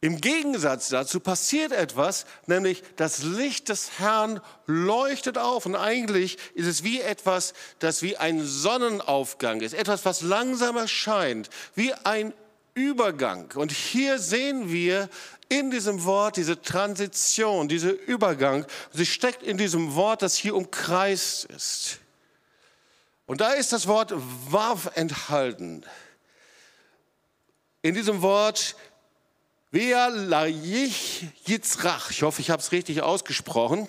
im 0.00 0.20
Gegensatz 0.20 0.90
dazu 0.90 1.18
passiert 1.18 1.72
etwas, 1.72 2.24
nämlich 2.46 2.84
das 2.94 3.24
Licht 3.24 3.68
des 3.68 3.98
Herrn 3.98 4.40
leuchtet 4.66 5.38
auf. 5.38 5.66
Und 5.66 5.74
eigentlich 5.74 6.38
ist 6.54 6.66
es 6.66 6.84
wie 6.84 7.00
etwas, 7.00 7.52
das 7.80 8.02
wie 8.02 8.16
ein 8.16 8.44
Sonnenaufgang 8.44 9.60
ist, 9.60 9.74
etwas, 9.74 10.04
was 10.04 10.22
langsam 10.22 10.76
erscheint, 10.76 11.50
wie 11.74 11.92
ein 11.92 12.32
Übergang. 12.74 13.50
Und 13.56 13.72
hier 13.72 14.20
sehen 14.20 14.70
wir 14.70 15.08
in 15.48 15.72
diesem 15.72 16.04
Wort 16.04 16.36
diese 16.36 16.62
Transition, 16.62 17.66
diese 17.66 17.90
Übergang. 17.90 18.66
Sie 18.92 19.06
steckt 19.06 19.42
in 19.42 19.58
diesem 19.58 19.96
Wort, 19.96 20.22
das 20.22 20.36
hier 20.36 20.54
umkreist 20.54 21.46
ist. 21.46 21.98
Und 23.26 23.40
da 23.40 23.50
ist 23.50 23.72
das 23.72 23.88
Wort 23.88 24.14
Wav 24.16 24.92
enthalten. 24.94 25.84
In 27.82 27.94
diesem 27.94 28.22
Wort 28.22 28.76
Vea 29.70 30.08
Layich 30.08 31.26
Yitzrach. 31.46 32.10
Ich 32.10 32.22
hoffe, 32.22 32.40
ich 32.40 32.50
habe 32.50 32.62
es 32.62 32.72
richtig 32.72 33.02
ausgesprochen. 33.02 33.88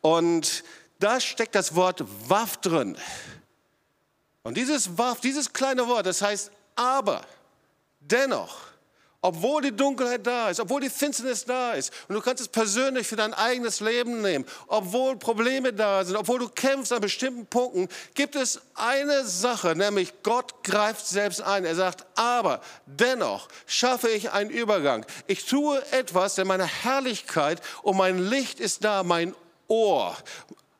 Und 0.00 0.64
da 0.98 1.20
steckt 1.20 1.54
das 1.54 1.74
Wort 1.74 2.04
Waff 2.28 2.56
drin. 2.56 2.96
Und 4.42 4.56
dieses 4.56 4.96
Waff, 4.96 5.20
dieses 5.20 5.52
kleine 5.52 5.86
Wort, 5.86 6.06
das 6.06 6.22
heißt 6.22 6.50
aber, 6.74 7.20
dennoch, 8.00 8.69
obwohl 9.22 9.62
die 9.62 9.76
Dunkelheit 9.76 10.26
da 10.26 10.48
ist, 10.48 10.60
obwohl 10.60 10.80
die 10.80 10.90
Finsternis 10.90 11.44
da 11.44 11.72
ist, 11.72 11.92
und 12.08 12.14
du 12.14 12.20
kannst 12.20 12.40
es 12.40 12.48
persönlich 12.48 13.06
für 13.06 13.16
dein 13.16 13.34
eigenes 13.34 13.80
Leben 13.80 14.22
nehmen, 14.22 14.46
obwohl 14.66 15.16
Probleme 15.16 15.72
da 15.72 16.04
sind, 16.04 16.16
obwohl 16.16 16.38
du 16.38 16.48
kämpfst 16.48 16.92
an 16.92 17.00
bestimmten 17.00 17.46
Punkten, 17.46 17.88
gibt 18.14 18.34
es 18.34 18.60
eine 18.74 19.24
Sache, 19.24 19.76
nämlich 19.76 20.22
Gott 20.22 20.64
greift 20.64 21.06
selbst 21.06 21.42
ein. 21.42 21.64
Er 21.64 21.74
sagt, 21.74 22.06
aber 22.14 22.62
dennoch 22.86 23.48
schaffe 23.66 24.08
ich 24.08 24.30
einen 24.32 24.50
Übergang. 24.50 25.04
Ich 25.26 25.44
tue 25.44 25.82
etwas, 25.92 26.34
denn 26.36 26.46
meine 26.46 26.66
Herrlichkeit 26.66 27.60
und 27.82 27.96
mein 27.96 28.18
Licht 28.18 28.58
ist 28.58 28.84
da, 28.84 29.02
mein 29.02 29.34
Ohr. 29.68 30.16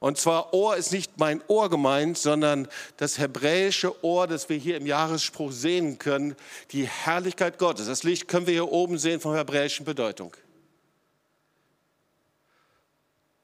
Und 0.01 0.17
zwar 0.17 0.55
Ohr 0.55 0.77
ist 0.77 0.93
nicht 0.93 1.19
mein 1.19 1.43
Ohr 1.47 1.69
gemeint, 1.69 2.17
sondern 2.17 2.69
das 2.97 3.19
hebräische 3.19 4.03
Ohr, 4.03 4.27
das 4.27 4.49
wir 4.49 4.57
hier 4.57 4.79
im 4.79 4.87
Jahresspruch 4.87 5.53
sehen 5.53 5.99
können, 5.99 6.37
die 6.73 6.89
Herrlichkeit 6.89 7.59
Gottes. 7.59 7.87
Das 7.87 8.03
Licht 8.03 8.27
können 8.27 8.47
wir 8.47 8.55
hier 8.55 8.73
oben 8.73 8.97
sehen 8.97 9.21
von 9.21 9.37
hebräischen 9.37 9.85
Bedeutung. 9.85 10.35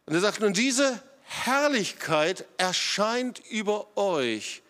Und 0.06 0.14
er 0.14 0.20
sagt, 0.20 0.40
nun 0.40 0.54
diese 0.54 1.02
Herrlichkeit 1.24 2.46
erscheint 2.56 3.42
über 3.50 3.94
euch. 3.96 4.62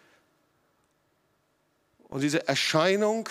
Und 2.09 2.23
diese 2.23 2.49
Erscheinung 2.49 3.29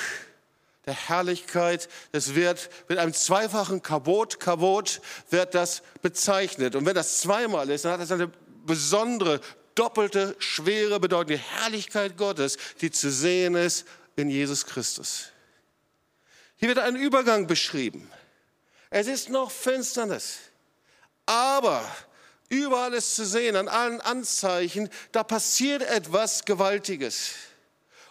der 0.86 0.94
Herrlichkeit, 0.94 1.89
das 2.13 2.36
wird 2.36 2.70
mit 2.88 3.00
einem 3.00 3.13
zweifachen 3.13 3.82
Kabot, 3.82 4.39
Kabot 4.39 5.02
wird 5.30 5.56
das 5.56 5.82
bezeichnet. 6.02 6.76
Und 6.76 6.86
wenn 6.86 6.96
das 6.96 7.18
zweimal 7.18 7.70
ist, 7.70 7.84
dann 7.84 7.94
hat 7.94 8.02
das 8.02 8.12
eine 8.12 8.32
besondere, 8.65 9.41
doppelte, 9.75 10.36
schwere 10.39 10.99
Bedeutung, 10.99 11.36
die 11.36 11.38
Herrlichkeit 11.38 12.17
Gottes, 12.17 12.58
die 12.82 12.91
zu 12.91 13.12
sehen 13.12 13.56
ist 13.56 13.86
in 14.15 14.30
Jesus 14.30 14.65
Christus. 14.65 15.32
Hier 16.58 16.69
wird 16.69 16.80
ein 16.80 16.95
Übergang 16.95 17.47
beschrieben. 17.47 18.10
Es 18.89 19.08
ist 19.08 19.30
noch 19.30 19.51
Finsternis, 19.51 20.38
aber 21.25 21.84
überall 22.49 22.93
ist 22.93 23.15
zu 23.15 23.25
sehen, 23.25 23.56
an 23.56 23.67
allen 23.67 23.99
Anzeichen, 23.99 24.89
da 25.12 25.23
passiert 25.23 25.82
etwas 25.82 26.45
Gewaltiges. 26.45 27.32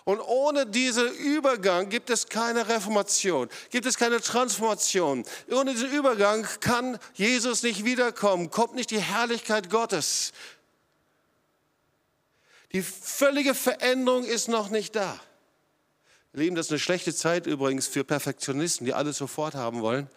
Und 0.05 0.21
ohne 0.21 0.67
diesen 0.67 1.11
Übergang 1.15 1.89
gibt 1.89 2.11
es 2.11 2.29
keine 2.29 2.69
Reformation, 2.69 3.49
gibt 3.71 3.87
es 3.87 3.97
keine 3.97 4.21
Transformation. 4.21 5.25
Ohne 5.51 5.73
diesen 5.73 5.91
Übergang 5.91 6.47
kann 6.61 6.99
Jesus 7.15 7.63
nicht 7.63 7.87
wiederkommen, 7.87 8.51
kommt 8.51 8.75
nicht 8.75 8.91
die 8.91 9.01
Herrlichkeit 9.01 9.71
Gottes. 9.71 10.33
Die 12.73 12.83
völlige 12.83 13.55
Veränderung 13.55 14.25
ist 14.25 14.49
noch 14.49 14.69
nicht 14.69 14.95
da. 14.95 15.19
Lieben, 16.35 16.57
das 16.57 16.67
ist 16.67 16.73
eine 16.73 16.81
schlechte 16.81 17.15
Zeit 17.15 17.47
übrigens 17.47 17.87
für 17.87 18.05
Perfektionisten, 18.05 18.85
die 18.85 18.93
alles 18.93 19.17
sofort 19.17 19.55
haben 19.55 19.81
wollen. 19.81 20.11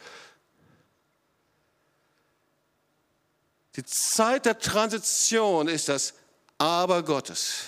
Die 3.75 3.85
Zeit 3.85 4.47
der 4.47 4.57
Transition 4.57 5.67
ist 5.67 5.87
das 5.87 6.15
Aber 6.57 7.03
Gottes. 7.03 7.65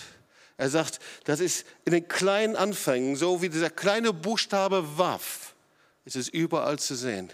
Er 0.60 0.69
sagt, 0.69 1.00
das 1.24 1.39
ist 1.39 1.65
in 1.86 1.93
den 1.93 2.10
kleinen 2.10 2.58
Anfängen, 2.58 3.15
so 3.15 3.41
wie 3.41 3.48
dieser 3.48 3.69
kleine 3.69 4.12
Buchstabe 4.12 4.98
Waff, 4.98 5.56
ist 6.04 6.17
es 6.17 6.28
überall 6.28 6.78
zu 6.78 6.95
sehen. 6.95 7.32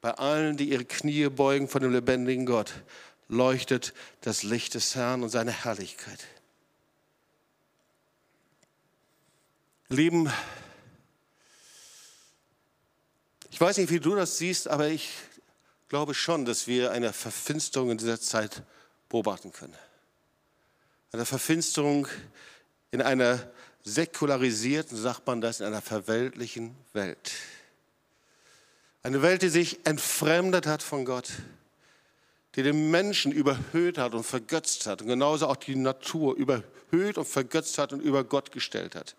Bei 0.00 0.12
allen, 0.12 0.56
die 0.56 0.70
ihre 0.70 0.84
Knie 0.84 1.28
beugen 1.28 1.68
vor 1.68 1.80
dem 1.80 1.90
lebendigen 1.90 2.46
Gott, 2.46 2.72
leuchtet 3.26 3.94
das 4.20 4.44
Licht 4.44 4.74
des 4.74 4.94
Herrn 4.94 5.24
und 5.24 5.30
seine 5.30 5.50
Herrlichkeit. 5.50 6.24
Lieben, 9.88 10.32
ich 13.50 13.60
weiß 13.60 13.78
nicht, 13.78 13.90
wie 13.90 13.98
du 13.98 14.14
das 14.14 14.38
siehst, 14.38 14.68
aber 14.68 14.86
ich 14.86 15.14
glaube 15.88 16.14
schon, 16.14 16.44
dass 16.44 16.68
wir 16.68 16.92
eine 16.92 17.12
Verfinsterung 17.12 17.90
in 17.90 17.98
dieser 17.98 18.20
Zeit 18.20 18.62
beobachten 19.08 19.50
können. 19.50 19.74
Eine 21.10 21.26
Verfinsterung 21.26 22.06
in 22.90 23.02
einer 23.02 23.50
säkularisierten, 23.84 24.96
sagt 24.96 25.26
man 25.26 25.40
das, 25.40 25.60
in 25.60 25.66
einer 25.66 25.82
verweltlichen 25.82 26.74
Welt. 26.92 27.32
Eine 29.02 29.22
Welt, 29.22 29.42
die 29.42 29.48
sich 29.48 29.80
entfremdet 29.84 30.66
hat 30.66 30.82
von 30.82 31.04
Gott, 31.04 31.30
die 32.54 32.62
den 32.62 32.90
Menschen 32.90 33.32
überhöht 33.32 33.98
hat 33.98 34.14
und 34.14 34.24
vergötzt 34.24 34.86
hat 34.86 35.02
und 35.02 35.08
genauso 35.08 35.46
auch 35.46 35.56
die 35.56 35.76
Natur 35.76 36.34
überhöht 36.36 37.18
und 37.18 37.26
vergötzt 37.26 37.78
hat 37.78 37.92
und 37.92 38.00
über 38.00 38.24
Gott 38.24 38.52
gestellt 38.52 38.94
hat. 38.94 39.14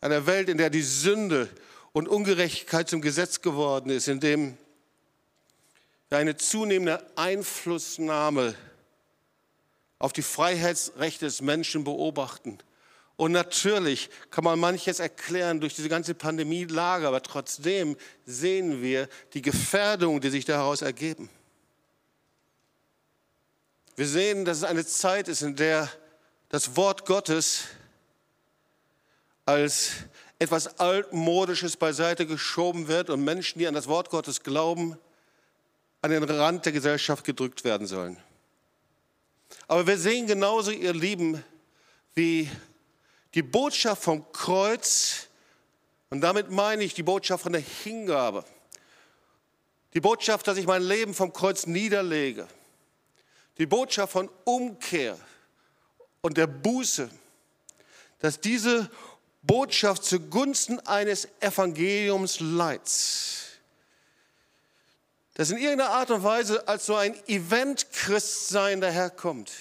Eine 0.00 0.26
Welt, 0.26 0.48
in 0.48 0.58
der 0.58 0.70
die 0.70 0.82
Sünde 0.82 1.48
und 1.92 2.08
Ungerechtigkeit 2.08 2.88
zum 2.88 3.00
Gesetz 3.00 3.40
geworden 3.40 3.90
ist, 3.90 4.06
in 4.06 4.20
dem 4.20 4.56
eine 6.10 6.36
zunehmende 6.36 7.04
Einflussnahme 7.16 8.54
auf 9.98 10.12
die 10.12 10.22
Freiheitsrechte 10.22 11.24
des 11.24 11.40
Menschen 11.40 11.84
beobachten. 11.84 12.58
Und 13.16 13.32
natürlich 13.32 14.10
kann 14.30 14.44
man 14.44 14.60
manches 14.60 15.00
erklären 15.00 15.60
durch 15.60 15.74
diese 15.74 15.88
ganze 15.88 16.14
Pandemielage, 16.14 17.08
aber 17.08 17.20
trotzdem 17.20 17.96
sehen 18.24 18.80
wir 18.80 19.08
die 19.34 19.42
Gefährdungen, 19.42 20.20
die 20.20 20.30
sich 20.30 20.44
daraus 20.44 20.82
ergeben. 20.82 21.28
Wir 23.96 24.06
sehen, 24.06 24.44
dass 24.44 24.58
es 24.58 24.64
eine 24.64 24.86
Zeit 24.86 25.26
ist, 25.26 25.42
in 25.42 25.56
der 25.56 25.90
das 26.48 26.76
Wort 26.76 27.04
Gottes 27.06 27.64
als 29.44 29.90
etwas 30.38 30.78
Altmodisches 30.78 31.76
beiseite 31.76 32.24
geschoben 32.24 32.86
wird 32.86 33.10
und 33.10 33.24
Menschen, 33.24 33.58
die 33.58 33.66
an 33.66 33.74
das 33.74 33.88
Wort 33.88 34.10
Gottes 34.10 34.44
glauben, 34.44 34.96
an 36.02 36.12
den 36.12 36.22
Rand 36.22 36.64
der 36.64 36.72
Gesellschaft 36.72 37.24
gedrückt 37.24 37.64
werden 37.64 37.88
sollen. 37.88 38.16
Aber 39.66 39.86
wir 39.86 39.98
sehen 39.98 40.26
genauso, 40.26 40.70
ihr 40.70 40.92
Lieben, 40.92 41.42
wie 42.14 42.50
die 43.34 43.42
Botschaft 43.42 44.02
vom 44.02 44.30
Kreuz, 44.32 45.28
und 46.10 46.20
damit 46.20 46.50
meine 46.50 46.84
ich 46.84 46.94
die 46.94 47.02
Botschaft 47.02 47.42
von 47.42 47.52
der 47.52 47.62
Hingabe, 47.62 48.44
die 49.94 50.00
Botschaft, 50.00 50.46
dass 50.46 50.58
ich 50.58 50.66
mein 50.66 50.82
Leben 50.82 51.14
vom 51.14 51.32
Kreuz 51.32 51.66
niederlege, 51.66 52.46
die 53.58 53.66
Botschaft 53.66 54.12
von 54.12 54.30
Umkehr 54.44 55.18
und 56.20 56.36
der 56.36 56.46
Buße, 56.46 57.10
dass 58.20 58.40
diese 58.40 58.90
Botschaft 59.42 60.04
zugunsten 60.04 60.80
eines 60.80 61.28
Evangeliums 61.40 62.40
Leids, 62.40 63.47
das 65.38 65.50
in 65.50 65.58
irgendeiner 65.58 65.90
Art 65.90 66.10
und 66.10 66.24
Weise 66.24 66.66
als 66.66 66.86
so 66.86 66.96
ein 66.96 67.14
Event-Christsein 67.28 68.80
daherkommt, 68.80 69.52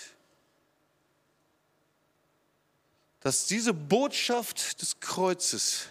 dass 3.20 3.46
diese 3.46 3.76
Botschaft 3.76 4.82
des 4.82 5.00
Kreuzes 5.00 5.86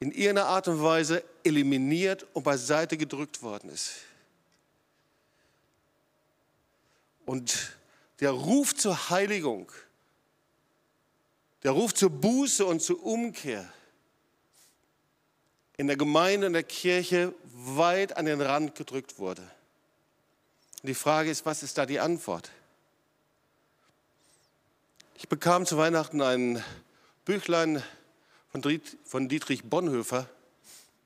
in 0.00 0.10
irgendeiner 0.10 0.46
Art 0.46 0.68
und 0.68 0.82
Weise 0.82 1.22
eliminiert 1.44 2.26
und 2.32 2.44
beiseite 2.44 2.96
gedrückt 2.96 3.42
worden 3.42 3.68
ist. 3.68 3.96
Und 7.26 7.76
der 8.20 8.30
Ruf 8.30 8.74
zur 8.74 9.10
Heiligung, 9.10 9.70
der 11.62 11.72
Ruf 11.72 11.92
zur 11.92 12.08
Buße 12.08 12.64
und 12.64 12.80
zur 12.80 13.04
Umkehr 13.04 13.70
in 15.76 15.86
der 15.86 15.96
Gemeinde 15.96 16.46
und 16.46 16.54
der 16.54 16.62
Kirche 16.62 17.34
weit 17.44 18.16
an 18.16 18.26
den 18.26 18.40
Rand 18.40 18.74
gedrückt 18.74 19.18
wurde. 19.18 19.42
Und 20.82 20.88
die 20.88 20.94
Frage 20.94 21.30
ist, 21.30 21.44
was 21.44 21.62
ist 21.62 21.76
da 21.78 21.86
die 21.86 22.00
Antwort? 22.00 22.50
Ich 25.16 25.28
bekam 25.28 25.66
zu 25.66 25.76
Weihnachten 25.78 26.20
ein 26.22 26.62
Büchlein 27.24 27.82
von 29.04 29.28
Dietrich 29.28 29.64
Bonhoeffer. 29.64 30.28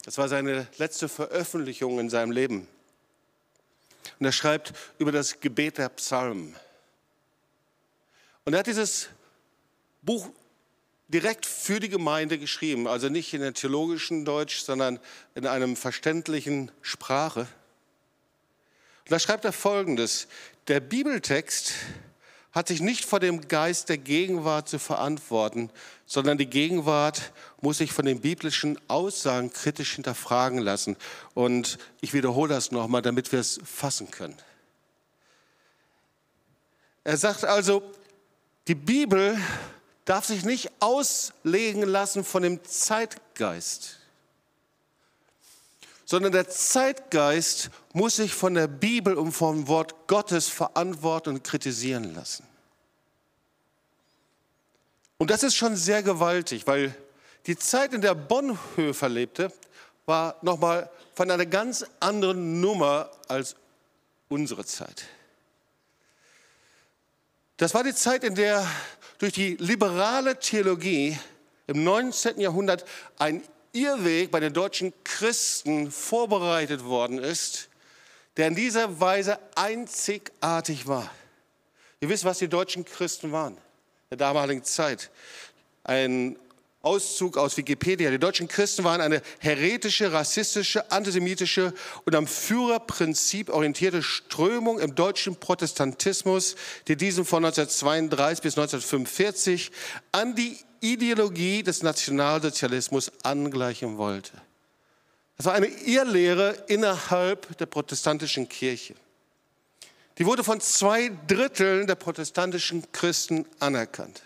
Das 0.05 0.19
war 0.19 0.29
seine 0.29 0.67
letzte 0.79 1.09
Veröffentlichung 1.09 1.99
in 1.99 2.11
seinem 2.11 2.31
Leben. 2.33 2.67
Und 4.19 4.27
er 4.27 4.33
schreibt 4.33 4.73
über 4.99 5.13
das 5.13 5.41
Gebet 5.41 5.79
der 5.79 5.89
Psalmen. 5.91 6.57
Und 8.45 8.53
er 8.53 8.61
hat 8.61 8.67
dieses 8.67 9.09
Buch 10.03 10.29
direkt 11.13 11.45
für 11.47 11.81
die 11.81 11.89
Gemeinde 11.89 12.39
geschrieben, 12.39 12.87
also 12.87 13.09
nicht 13.09 13.35
in 13.35 13.41
der 13.41 13.55
theologischen 13.55 14.25
Deutsch, 14.25 14.61
sondern 14.61 15.01
in 15.35 15.47
einem 15.47 15.77
verständlichen 15.77 16.71
Sprache. 16.83 17.41
Und 17.41 19.11
da 19.11 19.19
schreibt 19.19 19.45
er 19.45 19.53
Folgendes, 19.53 20.29
der 20.69 20.81
Bibeltext 20.81 21.75
hat 22.53 22.69
sich 22.69 22.81
nicht 22.81 23.05
vor 23.05 23.21
dem 23.21 23.47
Geist 23.47 23.89
der 23.89 23.99
Gegenwart 23.99 24.69
zu 24.69 24.79
verantworten, 24.79 25.71
sondern 26.07 26.39
die 26.39 26.47
Gegenwart 26.47 27.33
muss 27.61 27.79
sich 27.79 27.93
von 27.93 28.05
den 28.05 28.21
biblischen 28.21 28.79
Aussagen 28.89 29.53
kritisch 29.53 29.95
hinterfragen 29.95 30.59
lassen. 30.59 30.97
Und 31.35 31.79
ich 32.01 32.13
wiederhole 32.13 32.53
das 32.53 32.73
nochmal, 32.73 33.03
damit 33.03 33.31
wir 33.31 33.39
es 33.39 33.61
fassen 33.65 34.11
können. 34.11 34.37
Er 37.05 37.17
sagt 37.17 37.45
also, 37.45 37.83
die 38.67 38.75
Bibel 38.75 39.39
darf 40.11 40.25
sich 40.25 40.45
nicht 40.45 40.73
auslegen 40.81 41.85
lassen 41.85 42.25
von 42.25 42.43
dem 42.43 42.65
Zeitgeist, 42.65 44.01
sondern 46.05 46.33
der 46.33 46.49
Zeitgeist 46.49 47.71
muss 47.93 48.17
sich 48.17 48.35
von 48.35 48.55
der 48.55 48.67
Bibel 48.67 49.15
und 49.15 49.31
vom 49.31 49.69
Wort 49.69 50.09
Gottes 50.09 50.49
verantworten 50.49 51.37
und 51.37 51.45
kritisieren 51.45 52.13
lassen. 52.13 52.45
Und 55.17 55.31
das 55.31 55.45
ist 55.45 55.55
schon 55.55 55.77
sehr 55.77 56.03
gewaltig, 56.03 56.67
weil 56.67 56.93
die 57.47 57.57
Zeit, 57.57 57.93
in 57.93 58.01
der 58.01 58.17
Bonhoeffer 58.17 59.09
lebte, 59.09 59.53
war 60.07 60.35
nochmal 60.43 60.91
von 61.15 61.31
einer 61.31 61.47
ganz 61.47 61.87
anderen 62.01 62.61
Nummer 62.61 63.13
als 63.29 63.55
unsere 64.29 64.65
Zeit. 64.65 65.05
Das 67.59 67.75
war 67.75 67.85
die 67.85 67.95
Zeit, 67.95 68.25
in 68.25 68.35
der 68.35 68.67
durch 69.21 69.35
die 69.35 69.57
liberale 69.57 70.39
Theologie 70.39 71.17
im 71.67 71.85
19. 71.85 72.41
Jahrhundert 72.41 72.87
ein 73.19 73.45
Irrweg 73.73 74.31
bei 74.31 74.41
den 74.41 74.55
deutschen 74.55 74.93
Christen 75.05 75.91
vorbereitet 75.91 76.85
worden 76.85 77.19
ist, 77.19 77.69
der 78.39 78.49
in 78.49 78.55
dieser 78.55 78.99
Weise 78.99 79.39
einzigartig 79.55 80.87
war. 80.87 81.09
Ihr 82.01 82.09
wisst, 82.09 82.25
was 82.25 82.39
die 82.39 82.49
deutschen 82.49 82.87
Christen 82.87 83.31
waren 83.31 83.55
in 83.55 84.19
der 84.19 84.19
damaligen 84.19 84.65
Zeit. 84.65 85.11
Ein 85.85 86.37
Auszug 86.83 87.37
aus 87.37 87.57
Wikipedia. 87.59 88.11
Die 88.11 88.19
deutschen 88.19 88.49
Christen 88.49 88.85
waren 88.85 89.03
eine 89.03 89.21
heretische, 89.39 90.13
rassistische, 90.13 90.91
antisemitische 90.91 91.75
und 92.07 92.15
am 92.15 92.27
Führerprinzip 92.27 93.51
orientierte 93.51 94.03
Strömung 94.03 94.81
im 94.81 94.95
deutschen 94.95 95.37
Protestantismus, 95.37 96.57
die 96.89 96.97
diesen 96.97 97.27
von 97.27 97.45
1932 97.45 98.43
bis 98.43 98.57
1945 98.57 99.71
an 100.13 100.35
die 100.35 100.57
Ideologie 100.81 101.63
des 101.63 101.83
Nationalsozialismus 101.83 103.13
angleichen 103.23 103.99
wollte. 103.99 104.33
Das 105.37 105.47
war 105.47 105.55
eine 105.55 105.67
Irrlehre 105.67 106.65
innerhalb 106.69 107.59
der 107.59 107.67
protestantischen 107.67 108.49
Kirche. 108.49 108.95
Die 110.19 110.27
wurde 110.27 110.45
von 110.45 110.61
zwei 110.61 111.11
Dritteln 111.27 111.87
der 111.87 111.95
protestantischen 111.95 112.91
Christen 112.93 113.47
anerkannt. 113.59 114.23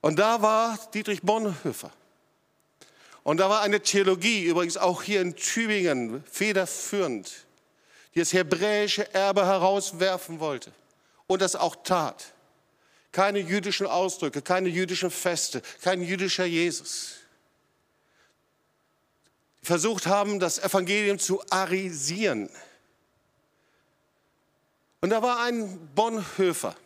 Und 0.00 0.18
da 0.18 0.42
war 0.42 0.78
Dietrich 0.92 1.22
Bonhoeffer. 1.22 1.90
Und 3.22 3.38
da 3.38 3.50
war 3.50 3.62
eine 3.62 3.80
Theologie, 3.80 4.44
übrigens 4.44 4.76
auch 4.76 5.02
hier 5.02 5.20
in 5.20 5.34
Tübingen, 5.34 6.22
federführend, 6.30 7.46
die 8.14 8.20
das 8.20 8.32
hebräische 8.32 9.12
Erbe 9.12 9.44
herauswerfen 9.44 10.38
wollte 10.38 10.72
und 11.26 11.42
das 11.42 11.56
auch 11.56 11.76
tat. 11.82 12.32
Keine 13.10 13.40
jüdischen 13.40 13.86
Ausdrücke, 13.86 14.42
keine 14.42 14.68
jüdischen 14.68 15.10
Feste, 15.10 15.60
kein 15.82 16.02
jüdischer 16.02 16.44
Jesus. 16.44 17.14
Die 19.60 19.66
versucht 19.66 20.06
haben, 20.06 20.38
das 20.38 20.58
Evangelium 20.58 21.18
zu 21.18 21.42
arisieren. 21.50 22.48
Und 25.00 25.10
da 25.10 25.20
war 25.22 25.40
ein 25.40 25.88
Bonhoeffer, 25.94 26.76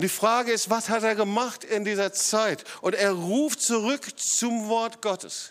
und 0.00 0.04
die 0.04 0.08
Frage 0.08 0.50
ist, 0.50 0.70
was 0.70 0.88
hat 0.88 1.02
er 1.02 1.14
gemacht 1.14 1.62
in 1.62 1.84
dieser 1.84 2.10
Zeit? 2.10 2.64
Und 2.80 2.94
er 2.94 3.12
ruft 3.12 3.60
zurück 3.60 4.18
zum 4.18 4.66
Wort 4.68 5.02
Gottes. 5.02 5.50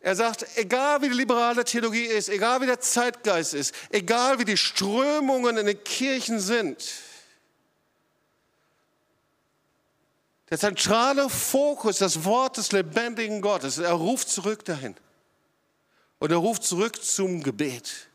Er 0.00 0.14
sagt, 0.14 0.44
egal 0.56 1.00
wie 1.00 1.08
die 1.08 1.14
liberale 1.14 1.64
Theologie 1.64 2.04
ist, 2.04 2.28
egal 2.28 2.60
wie 2.60 2.66
der 2.66 2.78
Zeitgeist 2.78 3.54
ist, 3.54 3.74
egal 3.88 4.38
wie 4.38 4.44
die 4.44 4.58
Strömungen 4.58 5.56
in 5.56 5.64
den 5.64 5.82
Kirchen 5.82 6.40
sind, 6.40 6.92
der 10.50 10.58
zentrale 10.58 11.30
Fokus, 11.30 11.96
das 11.96 12.22
Wort 12.26 12.58
des 12.58 12.70
lebendigen 12.72 13.40
Gottes, 13.40 13.78
er 13.78 13.92
ruft 13.92 14.28
zurück 14.28 14.62
dahin. 14.66 14.94
Und 16.18 16.30
er 16.30 16.36
ruft 16.36 16.64
zurück 16.64 17.02
zum 17.02 17.42
Gebet. 17.42 18.10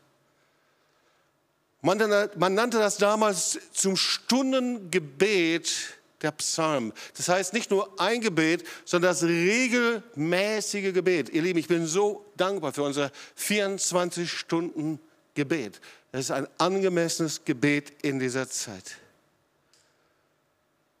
Man, 1.80 2.28
man 2.36 2.54
nannte 2.54 2.78
das 2.78 2.96
damals 2.96 3.58
zum 3.72 3.96
Stundengebet 3.96 5.98
der 6.22 6.32
Psalm. 6.32 6.92
Das 7.16 7.28
heißt 7.28 7.52
nicht 7.52 7.70
nur 7.70 8.00
ein 8.00 8.20
Gebet, 8.20 8.64
sondern 8.84 9.12
das 9.12 9.22
regelmäßige 9.22 10.92
Gebet. 10.92 11.28
Ihr 11.30 11.42
Lieben, 11.42 11.58
ich 11.58 11.68
bin 11.68 11.86
so 11.86 12.24
dankbar 12.36 12.72
für 12.72 12.82
unser 12.82 13.12
24 13.36 14.30
Stunden 14.30 14.98
Gebet. 15.34 15.80
Das 16.10 16.22
ist 16.22 16.30
ein 16.32 16.48
angemessenes 16.58 17.44
Gebet 17.44 17.92
in 18.02 18.18
dieser 18.18 18.48
Zeit. 18.48 18.96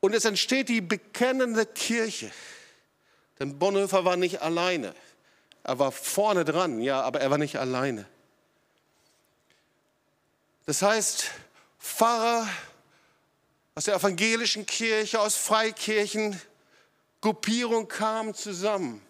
Und 0.00 0.14
es 0.14 0.24
entsteht 0.24 0.68
die 0.68 0.80
bekennende 0.80 1.66
Kirche. 1.66 2.30
Denn 3.40 3.58
Bonhoeffer 3.58 4.04
war 4.04 4.16
nicht 4.16 4.42
alleine. 4.42 4.94
Er 5.64 5.78
war 5.80 5.90
vorne 5.90 6.44
dran, 6.44 6.80
ja, 6.80 7.00
aber 7.00 7.20
er 7.20 7.30
war 7.30 7.38
nicht 7.38 7.56
alleine. 7.56 8.06
Das 10.68 10.82
heißt, 10.82 11.30
Pfarrer 11.78 12.46
aus 13.74 13.84
der 13.84 13.94
evangelischen 13.94 14.66
Kirche, 14.66 15.18
aus 15.18 15.34
Freikirchen, 15.34 16.38
Gruppierung 17.22 17.88
kamen 17.88 18.34
zusammen. 18.34 19.00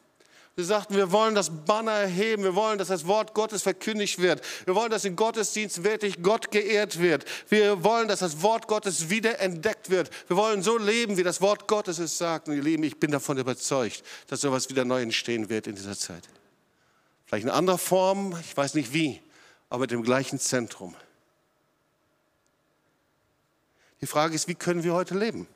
Wir 0.54 0.64
sagten, 0.64 0.94
wir 0.94 1.10
wollen 1.10 1.34
das 1.34 1.50
Banner 1.64 1.90
erheben, 1.90 2.44
wir 2.44 2.54
wollen, 2.54 2.78
dass 2.78 2.86
das 2.86 3.08
Wort 3.08 3.34
Gottes 3.34 3.62
verkündigt 3.62 4.20
wird. 4.20 4.40
Wir 4.66 4.76
wollen, 4.76 4.92
dass 4.92 5.04
im 5.04 5.16
Gottesdienst 5.16 5.82
wirklich 5.82 6.22
Gott 6.22 6.52
geehrt 6.52 7.00
wird. 7.00 7.24
Wir 7.48 7.82
wollen, 7.82 8.06
dass 8.06 8.20
das 8.20 8.40
Wort 8.40 8.68
Gottes 8.68 9.10
wieder 9.10 9.40
entdeckt 9.40 9.90
wird. 9.90 10.10
Wir 10.28 10.36
wollen 10.36 10.62
so 10.62 10.78
leben, 10.78 11.16
wie 11.16 11.24
das 11.24 11.40
Wort 11.40 11.66
Gottes 11.66 11.98
es 11.98 12.16
sagt. 12.16 12.46
Und 12.46 12.54
ihr 12.54 12.62
Lieben, 12.62 12.84
ich 12.84 13.00
bin 13.00 13.10
davon 13.10 13.36
überzeugt, 13.36 14.04
dass 14.28 14.42
sowas 14.42 14.70
wieder 14.70 14.84
neu 14.84 15.02
entstehen 15.02 15.48
wird 15.48 15.66
in 15.66 15.74
dieser 15.74 15.98
Zeit. 15.98 16.22
Vielleicht 17.26 17.46
in 17.46 17.50
anderer 17.50 17.78
Form, 17.78 18.38
ich 18.48 18.56
weiß 18.56 18.74
nicht 18.74 18.92
wie, 18.92 19.20
aber 19.70 19.80
mit 19.80 19.90
dem 19.90 20.04
gleichen 20.04 20.38
Zentrum. 20.38 20.94
Die 24.00 24.06
Frage 24.06 24.34
ist, 24.34 24.48
wie 24.48 24.54
können 24.54 24.84
wir 24.84 24.94
heute 24.94 25.18
leben? 25.18 25.48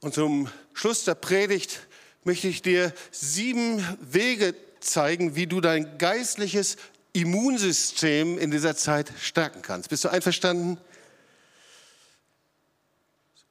Und 0.00 0.14
zum 0.14 0.50
Schluss 0.72 1.04
der 1.04 1.14
Predigt 1.14 1.86
möchte 2.24 2.48
ich 2.48 2.62
dir 2.62 2.92
sieben 3.10 3.86
Wege 4.00 4.54
zeigen, 4.80 5.36
wie 5.36 5.46
du 5.46 5.60
dein 5.60 5.98
geistliches 5.98 6.76
Immunsystem 7.12 8.38
in 8.38 8.50
dieser 8.50 8.76
Zeit 8.76 9.12
stärken 9.20 9.62
kannst. 9.62 9.90
Bist 9.90 10.04
du 10.04 10.08
einverstanden? 10.08 10.78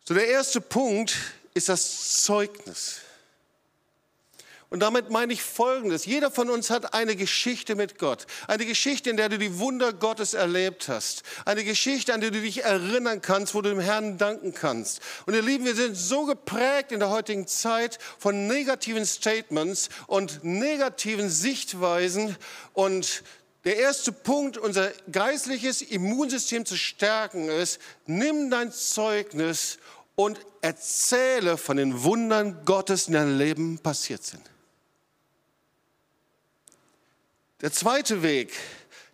So, 0.04 0.14
der 0.14 0.28
erste 0.28 0.60
Punkt 0.60 1.16
ist 1.54 1.70
das 1.70 2.24
Zeugnis. 2.24 3.02
Und 4.72 4.80
damit 4.80 5.10
meine 5.10 5.34
ich 5.34 5.44
Folgendes. 5.44 6.06
Jeder 6.06 6.32
von 6.32 6.50
uns 6.50 6.70
hat 6.70 6.94
eine 6.94 7.18
Geschichte 7.18 7.76
mit 7.76 8.00
Gott. 8.00 8.26
Eine 8.48 8.66
Geschichte, 8.66 9.10
in 9.10 9.18
der 9.18 9.28
du 9.28 9.38
die 9.38 9.60
Wunder 9.60 9.92
Gottes 9.92 10.34
erlebt 10.34 10.88
hast. 10.88 11.24
Eine 11.44 11.66
Geschichte, 11.66 12.14
an 12.14 12.22
die 12.22 12.32
du 12.32 12.40
dich 12.40 12.64
erinnern 12.64 13.22
kannst, 13.22 13.54
wo 13.54 13.62
du 13.62 13.70
dem 13.70 13.82
Herrn 13.82 14.18
danken 14.18 14.54
kannst. 14.54 15.02
Und 15.26 15.34
ihr 15.34 15.42
Lieben, 15.42 15.66
wir 15.66 15.76
sind 15.76 15.98
so 15.98 16.24
geprägt 16.24 16.94
in 16.94 17.02
der 17.02 17.10
heutigen 17.10 17.48
Zeit 17.48 18.00
von 18.18 18.48
negativen 18.48 19.06
Statements 19.06 19.90
und 20.08 20.42
negativen 20.46 21.30
Sichtweisen. 21.30 22.38
Und 22.72 23.24
der 23.66 23.76
erste 23.76 24.14
Punkt, 24.14 24.58
unser 24.58 24.90
geistliches 25.12 25.82
Immunsystem 25.82 26.66
zu 26.66 26.78
stärken, 26.78 27.50
ist, 27.50 27.82
nimm 28.06 28.50
dein 28.50 28.72
Zeugnis 28.72 29.80
und 30.16 30.40
erzähle 30.62 31.58
von 31.58 31.76
den 31.76 32.04
Wundern 32.04 32.64
Gottes 32.64 33.08
in 33.08 33.16
deinem 33.16 33.38
Leben 33.38 33.78
passiert 33.78 34.24
sind. 34.24 34.52
Der 37.62 37.72
zweite 37.72 38.24
Weg, 38.24 38.54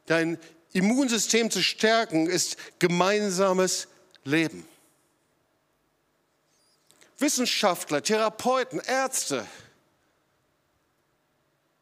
dein 0.05 0.39
Immunsystem 0.73 1.51
zu 1.51 1.62
stärken, 1.62 2.27
ist 2.27 2.57
gemeinsames 2.79 3.88
Leben. 4.23 4.67
Wissenschaftler, 7.19 8.03
Therapeuten, 8.03 8.79
Ärzte 8.79 9.45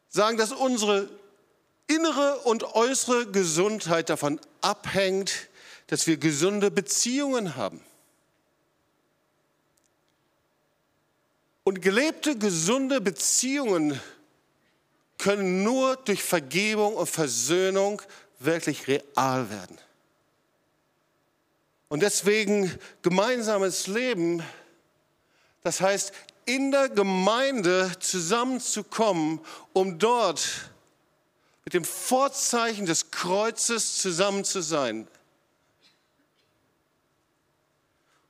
sagen, 0.09 0.37
dass 0.37 0.53
unsere 0.53 1.09
innere 1.87 2.39
und 2.39 2.63
äußere 2.63 3.27
Gesundheit 3.27 4.09
davon 4.09 4.39
abhängt, 4.61 5.49
dass 5.87 6.07
wir 6.07 6.17
gesunde 6.17 6.71
Beziehungen 6.71 7.55
haben. 7.55 7.81
Und 11.63 11.81
gelebte, 11.81 12.37
gesunde 12.37 13.01
Beziehungen 13.01 13.99
können 15.17 15.63
nur 15.63 15.95
durch 15.97 16.23
Vergebung 16.23 16.95
und 16.95 17.07
Versöhnung 17.07 18.01
wirklich 18.39 18.87
real 18.87 19.49
werden. 19.49 19.77
Und 21.87 22.01
deswegen 22.01 22.77
gemeinsames 23.01 23.87
Leben, 23.87 24.43
das 25.63 25.81
heißt, 25.81 26.13
in 26.45 26.71
der 26.71 26.89
Gemeinde 26.89 27.91
zusammenzukommen, 27.99 29.39
um 29.73 29.97
dort 29.97 30.71
mit 31.63 31.73
dem 31.73 31.83
Vorzeichen 31.83 32.85
des 32.85 33.11
Kreuzes 33.11 33.97
zusammen 33.97 34.43
zu 34.43 34.61
sein. 34.61 35.07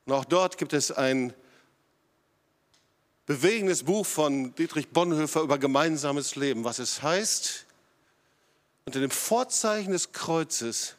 Und 0.06 0.13
auch 0.13 0.26
dort 0.26 0.58
gibt 0.58 0.74
es 0.74 0.91
ein 0.91 1.34
bewegendes 3.26 3.84
Buch 3.84 4.06
von 4.06 4.54
Dietrich 4.56 4.90
Bonhoeffer 4.90 5.42
über 5.42 5.58
gemeinsames 5.58 6.36
Leben, 6.36 6.64
was 6.64 6.80
es 6.80 7.02
heißt, 7.02 7.66
unter 8.86 9.00
dem 9.00 9.12
Vorzeichen 9.12 9.92
des 9.92 10.12
Kreuzes 10.12 10.96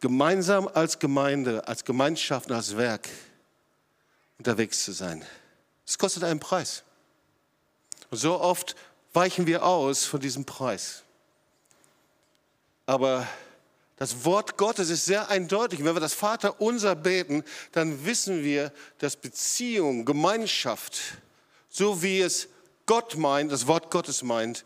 gemeinsam 0.00 0.68
als 0.68 0.98
Gemeinde, 0.98 1.66
als 1.68 1.84
Gemeinschaft, 1.84 2.50
als 2.50 2.76
Werk 2.76 3.08
unterwegs 4.38 4.84
zu 4.84 4.92
sein. 4.92 5.24
Es 5.86 5.98
kostet 5.98 6.24
einen 6.24 6.40
Preis. 6.40 6.82
Und 8.10 8.18
so 8.18 8.40
oft 8.40 8.76
weichen 9.12 9.46
wir 9.46 9.64
aus 9.64 10.04
von 10.04 10.20
diesem 10.20 10.44
Preis. 10.44 11.02
Aber 12.86 13.26
das 13.96 14.24
Wort 14.24 14.58
Gottes 14.58 14.90
ist 14.90 15.06
sehr 15.06 15.30
eindeutig. 15.30 15.82
Wenn 15.82 15.94
wir 15.96 16.00
das 16.00 16.12
Vater 16.12 16.60
unser 16.60 16.94
beten, 16.94 17.42
dann 17.72 18.04
wissen 18.04 18.44
wir, 18.44 18.72
dass 18.98 19.16
Beziehung, 19.16 20.04
Gemeinschaft, 20.04 21.00
so 21.70 22.02
wie 22.02 22.20
es 22.20 22.48
Gott 22.84 23.16
meint, 23.16 23.50
das 23.50 23.66
Wort 23.66 23.90
Gottes 23.90 24.22
meint, 24.22 24.64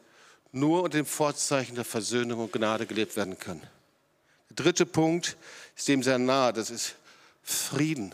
nur 0.52 0.82
unter 0.82 0.98
dem 0.98 1.06
Vorzeichen 1.06 1.76
der 1.76 1.84
Versöhnung 1.84 2.40
und 2.40 2.52
Gnade 2.52 2.86
gelebt 2.86 3.16
werden 3.16 3.38
können. 3.38 3.62
Der 4.50 4.56
dritte 4.56 4.84
Punkt 4.84 5.36
ist 5.76 5.86
dem 5.86 6.02
sehr 6.02 6.18
nahe, 6.18 6.52
das 6.52 6.70
ist 6.70 6.96
Frieden. 7.42 8.12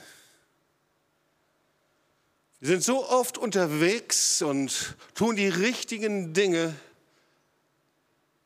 Wir 2.60 2.68
sind 2.68 2.84
so 2.84 3.08
oft 3.08 3.38
unterwegs 3.38 4.42
und 4.42 4.96
tun 5.14 5.36
die 5.36 5.48
richtigen 5.48 6.34
Dinge, 6.34 6.74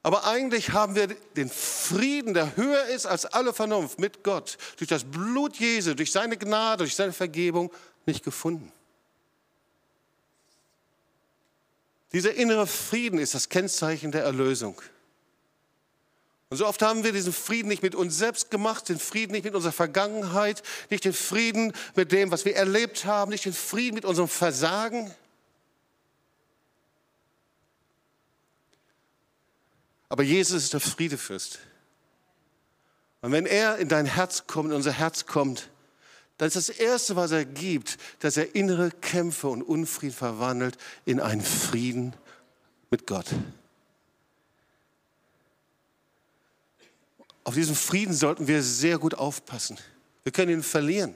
aber 0.03 0.25
eigentlich 0.25 0.73
haben 0.73 0.95
wir 0.95 1.09
den 1.09 1.51
Frieden, 1.51 2.33
der 2.33 2.57
höher 2.57 2.87
ist 2.87 3.07
als 3.07 3.27
alle 3.27 3.53
Vernunft 3.53 3.99
mit 3.99 4.25
Gott, 4.25 4.57
durch 4.79 4.89
das 4.89 5.05
Blut 5.05 5.57
Jesu, 5.57 5.95
durch 5.95 6.11
seine 6.11 6.39
Gnade, 6.39 6.85
durch 6.85 6.95
seine 6.95 7.13
Vergebung 7.13 7.71
nicht 8.07 8.25
gefunden. 8.25 8.73
Dieser 12.13 12.35
innere 12.35 12.67
Frieden 12.67 13.19
ist 13.19 13.35
das 13.35 13.49
Kennzeichen 13.49 14.11
der 14.11 14.25
Erlösung. 14.25 14.81
Und 16.49 16.57
so 16.57 16.67
oft 16.67 16.83
haben 16.83 17.05
wir 17.05 17.13
diesen 17.13 17.33
Frieden 17.33 17.69
nicht 17.69 17.85
mit 17.85 17.95
uns 17.95 18.19
selbst 18.19 18.51
gemacht, 18.51 18.89
den 18.89 18.99
Frieden 18.99 19.33
nicht 19.33 19.45
mit 19.45 19.55
unserer 19.55 19.71
Vergangenheit, 19.71 20.65
nicht 20.89 21.05
den 21.05 21.13
Frieden 21.13 21.73
mit 21.95 22.11
dem, 22.11 22.33
was 22.33 22.45
wir 22.45 22.57
erlebt 22.57 23.05
haben, 23.05 23.31
nicht 23.31 23.45
den 23.45 23.53
Frieden 23.53 23.95
mit 23.95 24.05
unserem 24.05 24.29
Versagen. 24.29 25.15
Aber 30.11 30.23
Jesus 30.23 30.65
ist 30.65 30.73
der 30.75 30.81
Friedefürst. 30.81 31.61
Und 33.23 33.33
wenn 33.33 33.47
er 33.47 33.79
in 33.79 33.89
dein 33.89 34.07
Herz 34.07 34.47
kommt, 34.47 34.71
in 34.71 34.77
unser 34.77 34.93
Herz 34.93 35.25
kommt, 35.25 35.71
dann 36.37 36.49
ist 36.49 36.57
das 36.57 36.69
Erste, 36.69 37.17
was 37.17 37.31
er 37.31 37.45
gibt, 37.45 37.97
dass 38.19 38.37
er 38.37 38.55
innere 38.55 38.91
Kämpfe 38.91 39.49
und 39.49 39.63
Unfrieden 39.63 40.15
verwandelt 40.15 40.77
in 41.05 41.21
einen 41.21 41.43
Frieden 41.43 42.15
mit 42.91 43.07
Gott. 43.07 43.27
Auf 47.45 47.55
diesen 47.55 47.77
Frieden 47.77 48.15
sollten 48.15 48.49
wir 48.49 48.63
sehr 48.63 48.99
gut 48.99 49.15
aufpassen. 49.15 49.79
Wir 50.25 50.33
können 50.33 50.51
ihn 50.51 50.63
verlieren. 50.63 51.15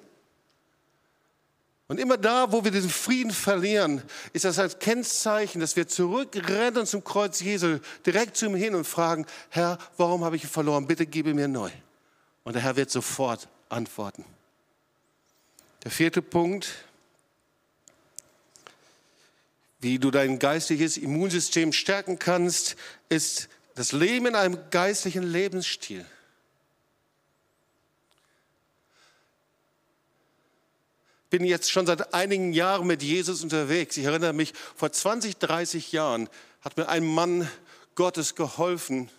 Und 1.86 2.00
immer 2.00 2.16
da, 2.16 2.50
wo 2.50 2.64
wir 2.64 2.70
diesen 2.70 2.88
Frieden 2.88 3.30
verlieren, 3.30 4.02
ist 4.32 4.46
das 4.46 4.58
als 4.58 4.78
Kennzeichen, 4.78 5.60
dass 5.60 5.76
wir 5.76 5.86
zurückrennen 5.86 6.86
zum 6.86 7.04
Kreuz 7.04 7.40
Jesu, 7.40 7.78
direkt 8.06 8.36
zu 8.36 8.46
ihm 8.46 8.54
hin 8.54 8.74
und 8.74 8.86
fragen, 8.86 9.26
Herr, 9.50 9.78
warum 9.98 10.24
habe 10.24 10.36
ich 10.36 10.44
ihn 10.44 10.50
verloren? 10.50 10.86
Bitte 10.86 11.04
gebe 11.04 11.34
mir 11.34 11.48
neu. 11.48 11.70
Und 12.42 12.54
der 12.54 12.62
Herr 12.62 12.76
wird 12.76 12.90
sofort 12.90 13.48
antworten. 13.68 14.24
Der 15.82 15.90
vierte 15.90 16.22
Punkt, 16.22 16.72
wie 19.80 19.98
du 19.98 20.10
dein 20.10 20.38
geistliches 20.38 20.96
Immunsystem 20.96 21.74
stärken 21.74 22.18
kannst, 22.18 22.76
ist 23.10 23.50
das 23.74 23.92
Leben 23.92 24.26
in 24.26 24.34
einem 24.34 24.58
geistlichen 24.70 25.24
Lebensstil. 25.24 26.06
Bin 31.36 31.44
jetzt 31.46 31.72
schon 31.72 31.84
seit 31.84 32.14
einigen 32.14 32.52
Jahren 32.52 32.86
mit 32.86 33.02
Jesus 33.02 33.42
unterwegs. 33.42 33.96
Ich 33.96 34.04
erinnere 34.04 34.32
mich, 34.32 34.54
vor 34.76 34.92
20, 34.92 35.36
30 35.36 35.90
Jahren 35.90 36.28
hat 36.60 36.76
mir 36.76 36.88
ein 36.88 37.04
Mann 37.04 37.50
Gottes 37.96 38.36
geholfen, 38.36 39.10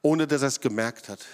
ohne 0.00 0.26
dass 0.26 0.40
er 0.40 0.48
es 0.48 0.62
gemerkt 0.62 1.10
hat. 1.10 1.26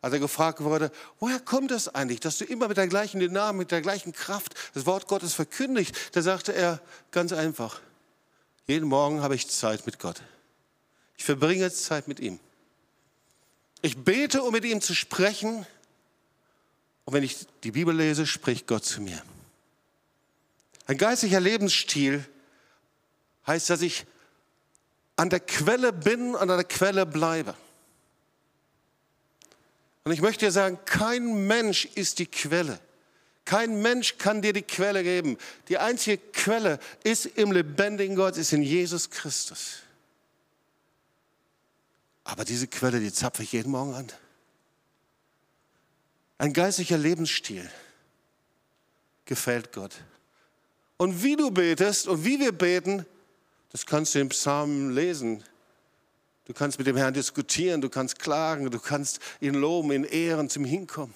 Als 0.00 0.12
er 0.12 0.18
gefragt 0.18 0.64
wurde, 0.64 0.90
woher 1.20 1.38
kommt 1.38 1.70
das 1.70 1.94
eigentlich, 1.94 2.18
dass 2.18 2.38
du 2.38 2.44
immer 2.44 2.66
mit 2.66 2.76
der 2.76 2.88
gleichen 2.88 3.20
Dynamik, 3.20 3.56
mit 3.56 3.70
der 3.70 3.82
gleichen 3.82 4.12
Kraft 4.12 4.56
das 4.74 4.84
Wort 4.84 5.06
Gottes 5.06 5.34
verkündigst, 5.34 5.94
da 6.10 6.20
sagte 6.20 6.52
er 6.52 6.80
ganz 7.12 7.32
einfach, 7.32 7.80
jeden 8.66 8.88
Morgen 8.88 9.22
habe 9.22 9.36
ich 9.36 9.48
Zeit 9.48 9.86
mit 9.86 10.00
Gott. 10.00 10.22
Ich 11.16 11.24
verbringe 11.24 11.70
Zeit 11.70 12.08
mit 12.08 12.18
ihm. 12.18 12.40
Ich 13.80 13.96
bete, 13.96 14.42
um 14.42 14.50
mit 14.50 14.64
ihm 14.64 14.80
zu 14.80 14.96
sprechen. 14.96 15.66
Und 17.08 17.14
wenn 17.14 17.22
ich 17.22 17.46
die 17.64 17.70
Bibel 17.70 17.96
lese, 17.96 18.26
spricht 18.26 18.66
Gott 18.66 18.84
zu 18.84 19.00
mir. 19.00 19.22
Ein 20.84 20.98
geistlicher 20.98 21.40
Lebensstil 21.40 22.22
heißt, 23.46 23.70
dass 23.70 23.80
ich 23.80 24.04
an 25.16 25.30
der 25.30 25.40
Quelle 25.40 25.94
bin 25.94 26.34
und 26.34 26.50
an 26.50 26.58
der 26.58 26.64
Quelle 26.64 27.06
bleibe. 27.06 27.54
Und 30.04 30.12
ich 30.12 30.20
möchte 30.20 30.44
dir 30.44 30.52
sagen, 30.52 30.78
kein 30.84 31.46
Mensch 31.46 31.86
ist 31.86 32.18
die 32.18 32.26
Quelle. 32.26 32.78
Kein 33.46 33.80
Mensch 33.80 34.18
kann 34.18 34.42
dir 34.42 34.52
die 34.52 34.60
Quelle 34.60 35.02
geben. 35.02 35.38
Die 35.68 35.78
einzige 35.78 36.18
Quelle 36.18 36.78
ist 37.04 37.24
im 37.24 37.52
lebendigen 37.52 38.16
Gott, 38.16 38.36
ist 38.36 38.52
in 38.52 38.62
Jesus 38.62 39.08
Christus. 39.08 39.78
Aber 42.24 42.44
diese 42.44 42.66
Quelle, 42.66 43.00
die 43.00 43.14
zapfe 43.14 43.44
ich 43.44 43.52
jeden 43.52 43.72
Morgen 43.72 43.94
an. 43.94 44.12
Ein 46.38 46.52
geistlicher 46.52 46.96
Lebensstil 46.96 47.68
gefällt 49.24 49.72
Gott. 49.72 49.94
Und 50.96 51.22
wie 51.22 51.36
du 51.36 51.50
betest 51.50 52.06
und 52.06 52.24
wie 52.24 52.38
wir 52.38 52.52
beten, 52.52 53.04
das 53.70 53.84
kannst 53.84 54.14
du 54.14 54.20
im 54.20 54.28
Psalm 54.30 54.90
lesen. 54.90 55.44
Du 56.46 56.54
kannst 56.54 56.78
mit 56.78 56.86
dem 56.86 56.96
Herrn 56.96 57.12
diskutieren, 57.12 57.80
du 57.80 57.90
kannst 57.90 58.18
klagen, 58.18 58.70
du 58.70 58.78
kannst 58.78 59.20
ihn 59.40 59.54
loben, 59.54 59.92
ihn 59.92 60.04
ehren, 60.04 60.48
zum 60.48 60.64
Hinkommen. 60.64 61.14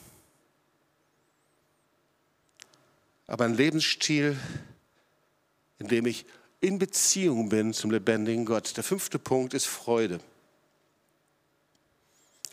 Aber 3.26 3.44
ein 3.44 3.54
Lebensstil, 3.54 4.36
in 5.78 5.88
dem 5.88 6.04
ich 6.04 6.26
in 6.60 6.78
Beziehung 6.78 7.48
bin 7.48 7.72
zum 7.72 7.90
lebendigen 7.90 8.44
Gott. 8.44 8.76
Der 8.76 8.84
fünfte 8.84 9.18
Punkt 9.18 9.54
ist 9.54 9.66
Freude. 9.66 10.20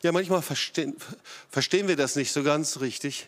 Ja, 0.02 0.12
manchmal 0.12 0.42
verstehen, 0.42 0.96
verstehen 1.50 1.88
wir 1.88 1.96
das 1.96 2.16
nicht 2.16 2.32
so 2.32 2.44
ganz 2.44 2.80
richtig. 2.80 3.28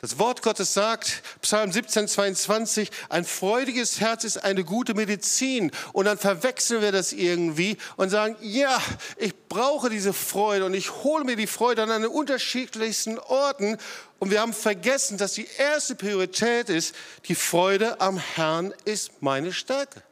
Das 0.00 0.18
Wort 0.18 0.40
Gottes 0.40 0.72
sagt, 0.72 1.22
Psalm 1.42 1.70
17, 1.70 2.08
22, 2.08 2.90
ein 3.10 3.26
freudiges 3.26 4.00
Herz 4.00 4.24
ist 4.24 4.38
eine 4.38 4.64
gute 4.64 4.94
Medizin. 4.94 5.70
Und 5.92 6.06
dann 6.06 6.16
verwechseln 6.16 6.80
wir 6.80 6.90
das 6.90 7.12
irgendwie 7.12 7.76
und 7.96 8.08
sagen, 8.08 8.34
ja, 8.40 8.80
ich 9.18 9.34
brauche 9.50 9.90
diese 9.90 10.14
Freude 10.14 10.64
und 10.64 10.72
ich 10.72 10.90
hole 11.04 11.24
mir 11.24 11.36
die 11.36 11.46
Freude 11.46 11.82
an 11.82 11.90
den 11.90 12.06
unterschiedlichsten 12.06 13.18
Orten. 13.18 13.76
Und 14.18 14.30
wir 14.30 14.40
haben 14.40 14.54
vergessen, 14.54 15.18
dass 15.18 15.34
die 15.34 15.48
erste 15.58 15.94
Priorität 15.94 16.70
ist, 16.70 16.94
die 17.26 17.34
Freude 17.34 18.00
am 18.00 18.16
Herrn 18.16 18.72
ist 18.86 19.20
meine 19.20 19.52
Stärke. 19.52 20.02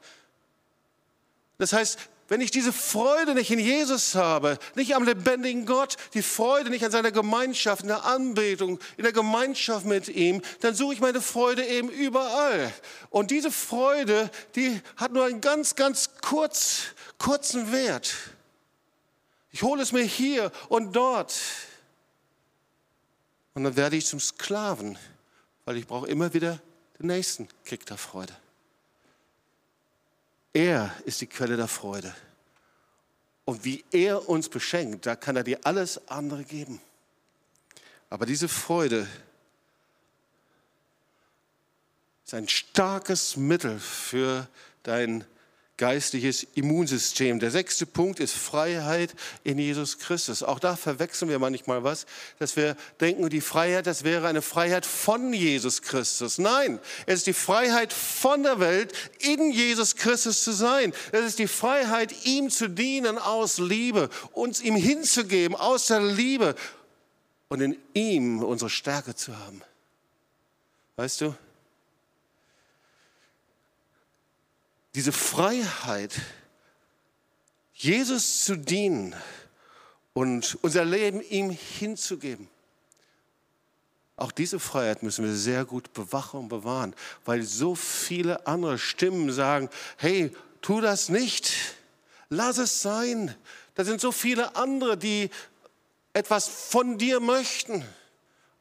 Das 1.56 1.72
heißt, 1.72 1.98
wenn 2.28 2.42
ich 2.42 2.50
diese 2.50 2.74
Freude 2.74 3.34
nicht 3.34 3.50
in 3.50 3.58
Jesus 3.58 4.14
habe, 4.14 4.58
nicht 4.74 4.94
am 4.94 5.02
lebendigen 5.02 5.64
Gott, 5.64 5.96
die 6.12 6.22
Freude 6.22 6.68
nicht 6.68 6.84
an 6.84 6.90
seiner 6.90 7.10
Gemeinschaft, 7.10 7.82
in 7.82 7.88
der 7.88 8.04
Anbetung, 8.04 8.78
in 8.98 9.04
der 9.04 9.14
Gemeinschaft 9.14 9.86
mit 9.86 10.08
ihm, 10.08 10.42
dann 10.60 10.74
suche 10.74 10.92
ich 10.94 11.00
meine 11.00 11.22
Freude 11.22 11.64
eben 11.64 11.88
überall. 11.88 12.72
Und 13.08 13.30
diese 13.30 13.50
Freude, 13.50 14.30
die 14.54 14.80
hat 14.96 15.12
nur 15.12 15.24
einen 15.24 15.40
ganz, 15.40 15.74
ganz 15.74 16.10
kurz, 16.20 16.82
kurzen 17.16 17.72
Wert. 17.72 18.14
Ich 19.50 19.62
hole 19.62 19.82
es 19.82 19.92
mir 19.92 20.04
hier 20.04 20.52
und 20.68 20.94
dort. 20.94 21.34
Und 23.54 23.64
dann 23.64 23.76
werde 23.76 23.96
ich 23.96 24.04
zum 24.04 24.20
Sklaven, 24.20 24.98
weil 25.64 25.78
ich 25.78 25.86
brauche 25.86 26.06
immer 26.06 26.34
wieder 26.34 26.60
den 26.98 27.06
nächsten 27.06 27.48
Kick 27.64 27.86
der 27.86 27.96
Freude. 27.96 28.36
Er 30.58 30.92
ist 31.04 31.20
die 31.20 31.28
Quelle 31.28 31.56
der 31.56 31.68
Freude. 31.68 32.12
Und 33.44 33.64
wie 33.64 33.84
er 33.92 34.28
uns 34.28 34.48
beschenkt, 34.48 35.06
da 35.06 35.14
kann 35.14 35.36
er 35.36 35.44
dir 35.44 35.60
alles 35.62 36.08
andere 36.08 36.42
geben. 36.42 36.80
Aber 38.10 38.26
diese 38.26 38.48
Freude 38.48 39.06
ist 42.24 42.34
ein 42.34 42.48
starkes 42.48 43.36
Mittel 43.36 43.78
für 43.78 44.48
dein 44.82 45.24
geistliches 45.78 46.46
Immunsystem. 46.54 47.38
Der 47.38 47.50
sechste 47.50 47.86
Punkt 47.86 48.20
ist 48.20 48.34
Freiheit 48.34 49.14
in 49.44 49.58
Jesus 49.58 49.98
Christus. 49.98 50.42
Auch 50.42 50.58
da 50.58 50.76
verwechseln 50.76 51.30
wir 51.30 51.38
manchmal 51.38 51.84
was, 51.84 52.04
dass 52.38 52.56
wir 52.56 52.76
denken, 53.00 53.28
die 53.30 53.40
Freiheit, 53.40 53.86
das 53.86 54.04
wäre 54.04 54.28
eine 54.28 54.42
Freiheit 54.42 54.84
von 54.84 55.32
Jesus 55.32 55.80
Christus. 55.80 56.38
Nein, 56.38 56.80
es 57.06 57.20
ist 57.20 57.28
die 57.28 57.32
Freiheit 57.32 57.92
von 57.92 58.42
der 58.42 58.60
Welt, 58.60 58.92
in 59.20 59.50
Jesus 59.50 59.96
Christus 59.96 60.44
zu 60.44 60.52
sein. 60.52 60.92
Es 61.12 61.24
ist 61.24 61.38
die 61.38 61.48
Freiheit, 61.48 62.26
ihm 62.26 62.50
zu 62.50 62.68
dienen 62.68 63.16
aus 63.16 63.58
Liebe, 63.58 64.10
uns 64.32 64.60
ihm 64.60 64.76
hinzugeben 64.76 65.56
aus 65.56 65.86
der 65.86 66.02
Liebe 66.02 66.54
und 67.48 67.60
in 67.60 67.76
ihm 67.94 68.42
unsere 68.42 68.68
Stärke 68.68 69.14
zu 69.14 69.36
haben. 69.38 69.62
Weißt 70.96 71.20
du? 71.20 71.34
Diese 74.94 75.12
Freiheit, 75.12 76.14
Jesus 77.72 78.44
zu 78.44 78.56
dienen 78.56 79.14
und 80.12 80.58
unser 80.62 80.84
Leben 80.84 81.20
ihm 81.20 81.50
hinzugeben. 81.50 82.48
Auch 84.16 84.32
diese 84.32 84.58
Freiheit 84.58 85.04
müssen 85.04 85.24
wir 85.24 85.32
sehr 85.32 85.64
gut 85.64 85.92
bewachen 85.92 86.40
und 86.40 86.48
bewahren, 86.48 86.94
weil 87.24 87.42
so 87.42 87.76
viele 87.76 88.48
andere 88.48 88.76
Stimmen 88.76 89.30
sagen, 89.30 89.70
hey, 89.96 90.34
tu 90.60 90.80
das 90.80 91.08
nicht, 91.08 91.52
lass 92.28 92.58
es 92.58 92.82
sein. 92.82 93.32
Da 93.76 93.84
sind 93.84 94.00
so 94.00 94.10
viele 94.10 94.56
andere, 94.56 94.98
die 94.98 95.30
etwas 96.14 96.48
von 96.48 96.98
dir 96.98 97.20
möchten. 97.20 97.84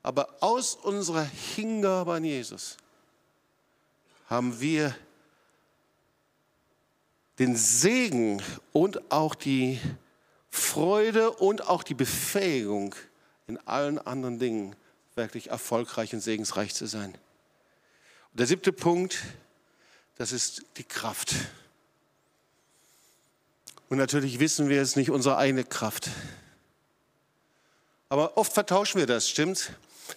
Aber 0.04 0.38
aus 0.42 0.76
unserer 0.76 1.24
Hingabe 1.24 2.14
an 2.14 2.24
Jesus 2.24 2.78
haben 4.30 4.60
wir 4.60 4.96
den 7.40 7.56
Segen 7.56 8.42
und 8.74 9.12
auch 9.12 9.36
die 9.36 9.80
Freude 10.50 11.32
und 11.32 11.68
auch 11.68 11.84
die 11.84 11.94
Befähigung 11.94 12.96
in 13.48 13.58
allen 13.68 14.00
anderen 14.00 14.40
Dingen 14.40 14.76
wirklich 15.16 15.50
erfolgreich 15.50 16.14
und 16.14 16.22
segensreich 16.22 16.74
zu 16.74 16.86
sein. 16.88 17.14
Und 18.32 18.40
der 18.40 18.48
siebte 18.48 18.74
Punkt, 18.74 19.20
das 20.16 20.32
ist 20.32 20.64
die 20.78 20.84
Kraft. 20.84 21.36
Und 23.90 23.98
natürlich 23.98 24.40
wissen 24.40 24.70
wir 24.70 24.82
es 24.82 24.96
nicht 24.96 25.12
unsere 25.12 25.38
eigene 25.38 25.64
Kraft. 25.64 26.10
Aber 28.10 28.38
oft 28.38 28.54
vertauschen 28.54 29.00
wir 29.00 29.08
das, 29.08 29.30
stimmt's? 29.30 29.70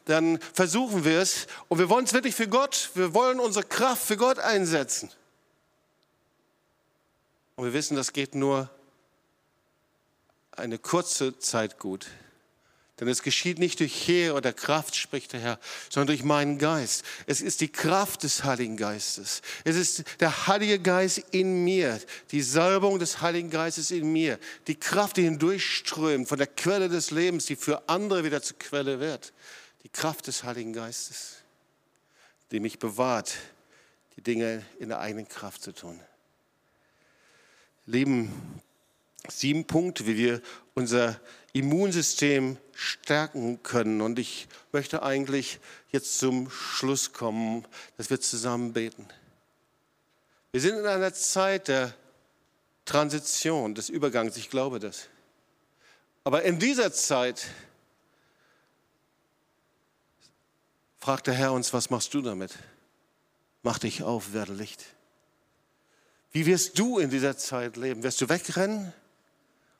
Dann 0.05 0.39
versuchen 0.55 1.05
wir 1.05 1.21
es 1.21 1.49
und 1.68 1.79
wir 1.79 1.89
wollen 1.89 2.05
es 2.05 2.12
wirklich 2.12 2.35
für 2.35 2.49
Gott, 2.49 2.91
wir 2.95 3.12
wollen 3.12 3.41
unsere 3.41 3.66
Kraft 3.66 4.07
für 4.07 4.16
Gott 4.16 4.39
einsetzen. 4.39 5.11
Und 7.61 7.66
wir 7.66 7.72
wissen, 7.74 7.94
das 7.94 8.14
geht 8.14 8.34
nur 8.34 8.70
eine 10.52 10.78
kurze 10.78 11.38
Zeit 11.38 11.78
gut. 11.78 12.06
Denn 12.98 13.06
es 13.06 13.22
geschieht 13.22 13.58
nicht 13.58 13.80
durch 13.80 14.08
Heer 14.08 14.34
oder 14.34 14.54
Kraft, 14.54 14.96
spricht 14.96 15.34
der 15.34 15.40
Herr, 15.40 15.61
sondern 15.90 16.06
durch 16.06 16.22
meinen 16.22 16.56
Geist. 16.56 17.04
Es 17.26 17.42
ist 17.42 17.61
die 17.61 17.70
Kraft 17.70 18.22
des 18.22 18.44
Heiligen 18.44 18.78
Geistes. 18.78 19.42
Es 19.64 19.76
ist 19.76 20.04
der 20.20 20.46
Heilige 20.46 20.78
Geist 20.78 21.18
in 21.32 21.62
mir, 21.62 22.00
die 22.30 22.40
Salbung 22.40 22.98
des 22.98 23.20
Heiligen 23.20 23.50
Geistes 23.50 23.90
in 23.90 24.11
mir, 24.11 24.38
die 24.66 24.80
Kraft, 24.80 25.18
die 25.18 25.24
hindurchströmt 25.24 26.30
von 26.30 26.38
der 26.38 26.46
Quelle 26.46 26.88
des 26.88 27.11
Lebens, 27.11 27.44
die 27.44 27.56
für 27.56 27.90
andere 27.90 28.24
wieder 28.24 28.40
zur 28.40 28.58
Quelle 28.58 29.00
wird. 29.00 29.34
Die 29.82 29.90
Kraft 29.90 30.28
des 30.28 30.44
Heiligen 30.44 30.72
Geistes, 30.72 31.42
die 32.52 32.61
mich 32.61 32.78
bewahrt, 32.78 33.34
die 34.16 34.22
Dinge 34.22 34.64
in 34.78 34.88
der 34.88 35.00
eigenen 35.00 35.28
Kraft 35.28 35.62
zu 35.62 35.72
tun. 35.72 36.00
Leben 37.91 38.61
sieben 39.28 39.66
Punkte, 39.66 40.07
wie 40.07 40.16
wir 40.16 40.41
unser 40.74 41.20
Immunsystem 41.53 42.57
stärken 42.72 43.62
können. 43.62 44.01
Und 44.01 44.18
ich 44.18 44.49
möchte 44.72 45.03
eigentlich 45.03 45.59
jetzt 45.91 46.18
zum 46.18 46.51
Schluss 46.51 47.12
kommen, 47.12 47.66
dass 47.97 48.11
wir 48.11 48.20
zusammen 48.20 48.72
beten. 48.72 49.07
Wir 50.53 50.61
sind 50.61 50.78
in 50.78 50.86
einer 50.86 51.12
Zeit 51.12 51.68
der 51.68 51.95
Transition, 52.84 53.74
des 53.74 53.88
Übergangs, 53.88 54.36
ich 54.36 54.51
glaube 54.51 54.80
das. 54.80 55.09
Aber 56.24 56.43
in 56.43 56.59
dieser 56.59 56.93
Zeit 56.93 57.49
fragt 60.99 61.26
der 61.26 61.34
Herr 61.34 61.53
uns, 61.53 61.72
was 61.72 61.91
machst 61.91 62.14
du 62.14 62.22
damit? 62.22 62.53
Mach 63.62 63.78
dich 63.78 64.03
auf, 64.03 64.32
werde 64.32 64.53
Licht. 64.53 64.84
Wie 66.33 66.47
wirst 66.47 66.78
du 66.78 66.99
in 66.99 67.11
dieser 67.11 67.37
Zeit 67.37 67.76
leben? 67.76 68.03
Wirst 68.03 68.20
du 68.20 68.28
wegrennen 68.28 68.93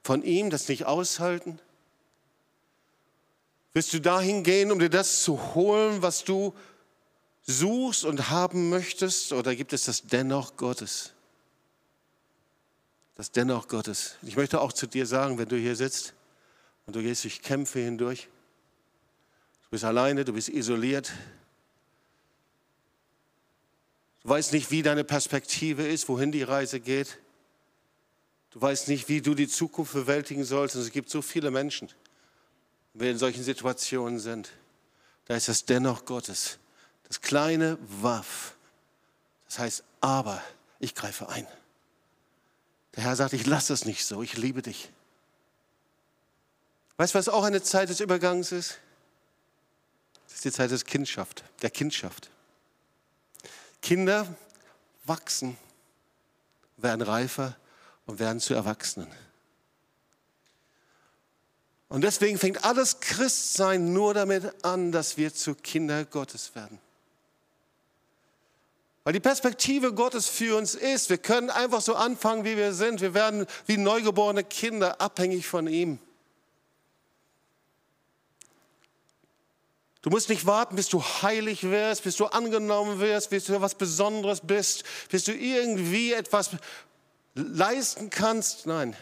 von 0.03 0.23
ihm, 0.23 0.51
das 0.51 0.69
nicht 0.69 0.87
aushalten? 0.87 1.61
Wirst 3.73 3.93
du 3.93 4.01
dahin 4.01 4.43
gehen, 4.43 4.73
um 4.73 4.81
dir 4.81 4.91
das 4.91 5.23
zu 5.23 5.55
holen, 5.55 6.03
was 6.03 6.25
du 6.25 6.55
suchst 7.43 8.05
und 8.05 8.31
haben 8.31 8.69
möchtest? 8.69 9.33
Oder 9.33 9.55
gibt 9.55 9.73
es 9.73 9.85
das 9.85 10.03
Dennoch 10.03 10.57
Gottes? 10.57 11.13
Das 13.15 13.31
Dennoch 13.31 13.69
Gottes. 13.69 14.17
Ich 14.23 14.37
möchte 14.37 14.61
auch 14.61 14.73
zu 14.73 14.89
dir 14.89 15.07
sagen, 15.07 15.39
wenn 15.39 15.49
du 15.49 15.57
hier 15.57 15.77
sitzt 15.77 16.15
und 16.87 16.97
du 16.97 17.03
gehst 17.03 17.23
durch 17.23 17.43
Kämpfe 17.43 17.79
hindurch, 17.79 18.29
du 19.63 19.71
bist 19.71 19.85
alleine, 19.85 20.25
du 20.25 20.33
bist 20.33 20.49
isoliert, 20.49 21.13
Du 24.23 24.29
weißt 24.29 24.53
nicht, 24.53 24.71
wie 24.71 24.83
deine 24.83 25.05
Perspektive 25.05 25.87
ist, 25.87 26.09
wohin 26.09 26.33
die 26.33 26.43
Reise 26.43 26.81
geht. 26.81 27.19
Du 28.51 28.61
weißt 28.61 28.89
nicht, 28.89 29.09
wie 29.09 29.23
du 29.23 29.35
die 29.35 29.49
Zukunft 29.49 29.93
bewältigen 29.93 30.45
sollst. 30.45 30.77
Und 30.77 30.83
es 30.83 30.91
gibt 30.91 31.09
so 31.09 31.23
viele 31.23 31.51
Menschen, 31.51 31.89
wir 32.95 33.11
in 33.11 33.19
solchen 33.19 33.43
Situationen 33.43 34.19
sind. 34.19 34.51
Da 35.27 35.37
ist 35.37 35.49
es 35.49 35.65
dennoch 35.65 36.05
Gottes. 36.05 36.59
Das 37.05 37.21
kleine 37.21 37.79
Waff. 37.81 38.57
Das 39.47 39.59
heißt, 39.59 39.85
aber 40.01 40.43
ich 40.81 40.95
greife 40.95 41.29
ein. 41.29 41.47
Der 42.97 43.05
Herr 43.05 43.17
sagt, 43.17 43.33
ich 43.33 43.47
lasse 43.47 43.73
es 43.73 43.85
nicht 43.85 44.05
so, 44.05 44.23
ich 44.23 44.37
liebe 44.37 44.63
dich. 44.63 44.91
Weißt 46.97 47.15
du, 47.15 47.19
was 47.19 47.29
auch 47.29 47.45
eine 47.45 47.63
Zeit 47.63 47.89
des 47.89 48.01
Übergangs 48.01 48.53
ist? 48.53 48.79
Das 50.27 50.35
ist 50.35 50.45
die 50.45 50.53
Zeit 50.53 50.71
des 50.71 50.85
Kindschaft, 50.85 51.45
der 51.63 51.71
Kindschaft. 51.71 52.31
Kinder 53.83 54.27
wachsen, 55.05 55.57
werden 56.77 57.03
reifer 57.03 57.57
und 58.07 58.19
werden 58.19 58.41
zu 58.41 58.55
Erwachsenen. 58.55 59.09
Und 61.89 62.03
deswegen 62.03 62.39
fängt 62.39 62.65
alles 62.65 63.01
Christsein 63.01 63.93
nur 63.93 64.15
damit 64.15 64.65
an, 64.65 64.93
dass 64.93 65.17
wir 65.17 65.35
zu 65.35 65.55
Kinder 65.57 66.05
Gottes 66.05 66.55
werden. 66.55 66.79
Weil 69.03 69.15
die 69.15 69.21
Perspektive 69.21 69.93
Gottes 69.93 70.29
für 70.29 70.57
uns 70.57 70.75
ist, 70.75 71.11
wir 71.11 71.19
können 71.19 71.51
einfach 71.51 71.81
so 71.81 71.97
anfangen, 71.97 72.45
wie 72.45 72.57
wir 72.57 72.75
sind. 72.75 73.01
Wir 73.01 73.15
werden 73.15 73.47
wie 73.67 73.77
neugeborene 73.77 74.45
Kinder 74.45 75.01
abhängig 75.01 75.47
von 75.47 75.67
ihm. 75.67 75.99
Du 80.03 80.09
musst 80.09 80.31
nicht 80.31 80.47
warten, 80.47 80.77
bis 80.77 80.89
du 80.89 81.03
heilig 81.03 81.63
wirst, 81.63 82.05
bis 82.05 82.17
du 82.17 82.27
angenommen 82.27 83.01
wirst, 83.01 83.31
bis 83.31 83.45
du 83.45 83.61
was 83.61 83.75
Besonderes 83.75 84.41
bist, 84.41 84.85
bis 85.11 85.25
du 85.25 85.35
irgendwie 85.35 86.13
etwas 86.15 86.51
leisten 87.35 88.09
kannst. 88.09 88.67
Nein, 88.67 88.97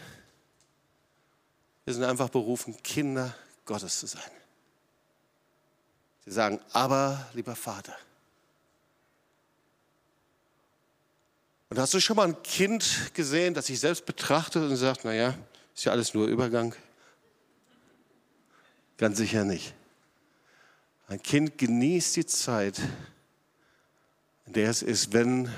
wir 1.85 1.93
sind 1.93 2.03
einfach 2.03 2.29
berufen, 2.29 2.75
Kinder 2.83 3.33
Gottes 3.65 3.99
zu 3.99 4.07
sein. 4.07 4.31
Sie 6.25 6.31
sagen, 6.31 6.59
aber 6.73 7.29
lieber 7.33 7.55
Vater. 7.55 7.95
Und 11.69 11.79
hast 11.79 11.93
du 11.93 12.01
schon 12.01 12.17
mal 12.17 12.27
ein 12.27 12.43
Kind 12.43 13.11
gesehen, 13.13 13.53
das 13.53 13.67
sich 13.67 13.79
selbst 13.79 14.05
betrachtet 14.05 14.63
und 14.63 14.75
sagt, 14.75 15.05
naja, 15.05 15.35
ist 15.75 15.85
ja 15.85 15.91
alles 15.91 16.13
nur 16.13 16.27
Übergang? 16.27 16.75
Ganz 18.97 19.17
sicher 19.17 19.45
nicht. 19.45 19.73
Ein 21.09 21.23
Kind 21.23 21.57
genießt 21.57 22.17
die 22.17 22.25
Zeit, 22.27 22.79
in 24.45 24.53
der 24.53 24.69
es 24.69 24.83
ist, 24.83 25.11
wenn 25.11 25.49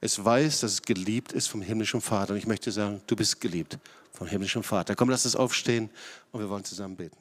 es 0.00 0.24
weiß, 0.24 0.60
dass 0.60 0.72
es 0.72 0.82
geliebt 0.82 1.30
ist 1.30 1.46
vom 1.46 1.62
himmlischen 1.62 2.00
Vater. 2.00 2.32
Und 2.32 2.38
ich 2.38 2.48
möchte 2.48 2.72
sagen, 2.72 3.00
du 3.06 3.14
bist 3.14 3.40
geliebt 3.40 3.78
vom 4.12 4.26
himmlischen 4.26 4.64
Vater. 4.64 4.96
Komm, 4.96 5.08
lass 5.08 5.24
uns 5.24 5.36
aufstehen 5.36 5.88
und 6.32 6.40
wir 6.40 6.48
wollen 6.48 6.64
zusammen 6.64 6.96
beten. 6.96 7.16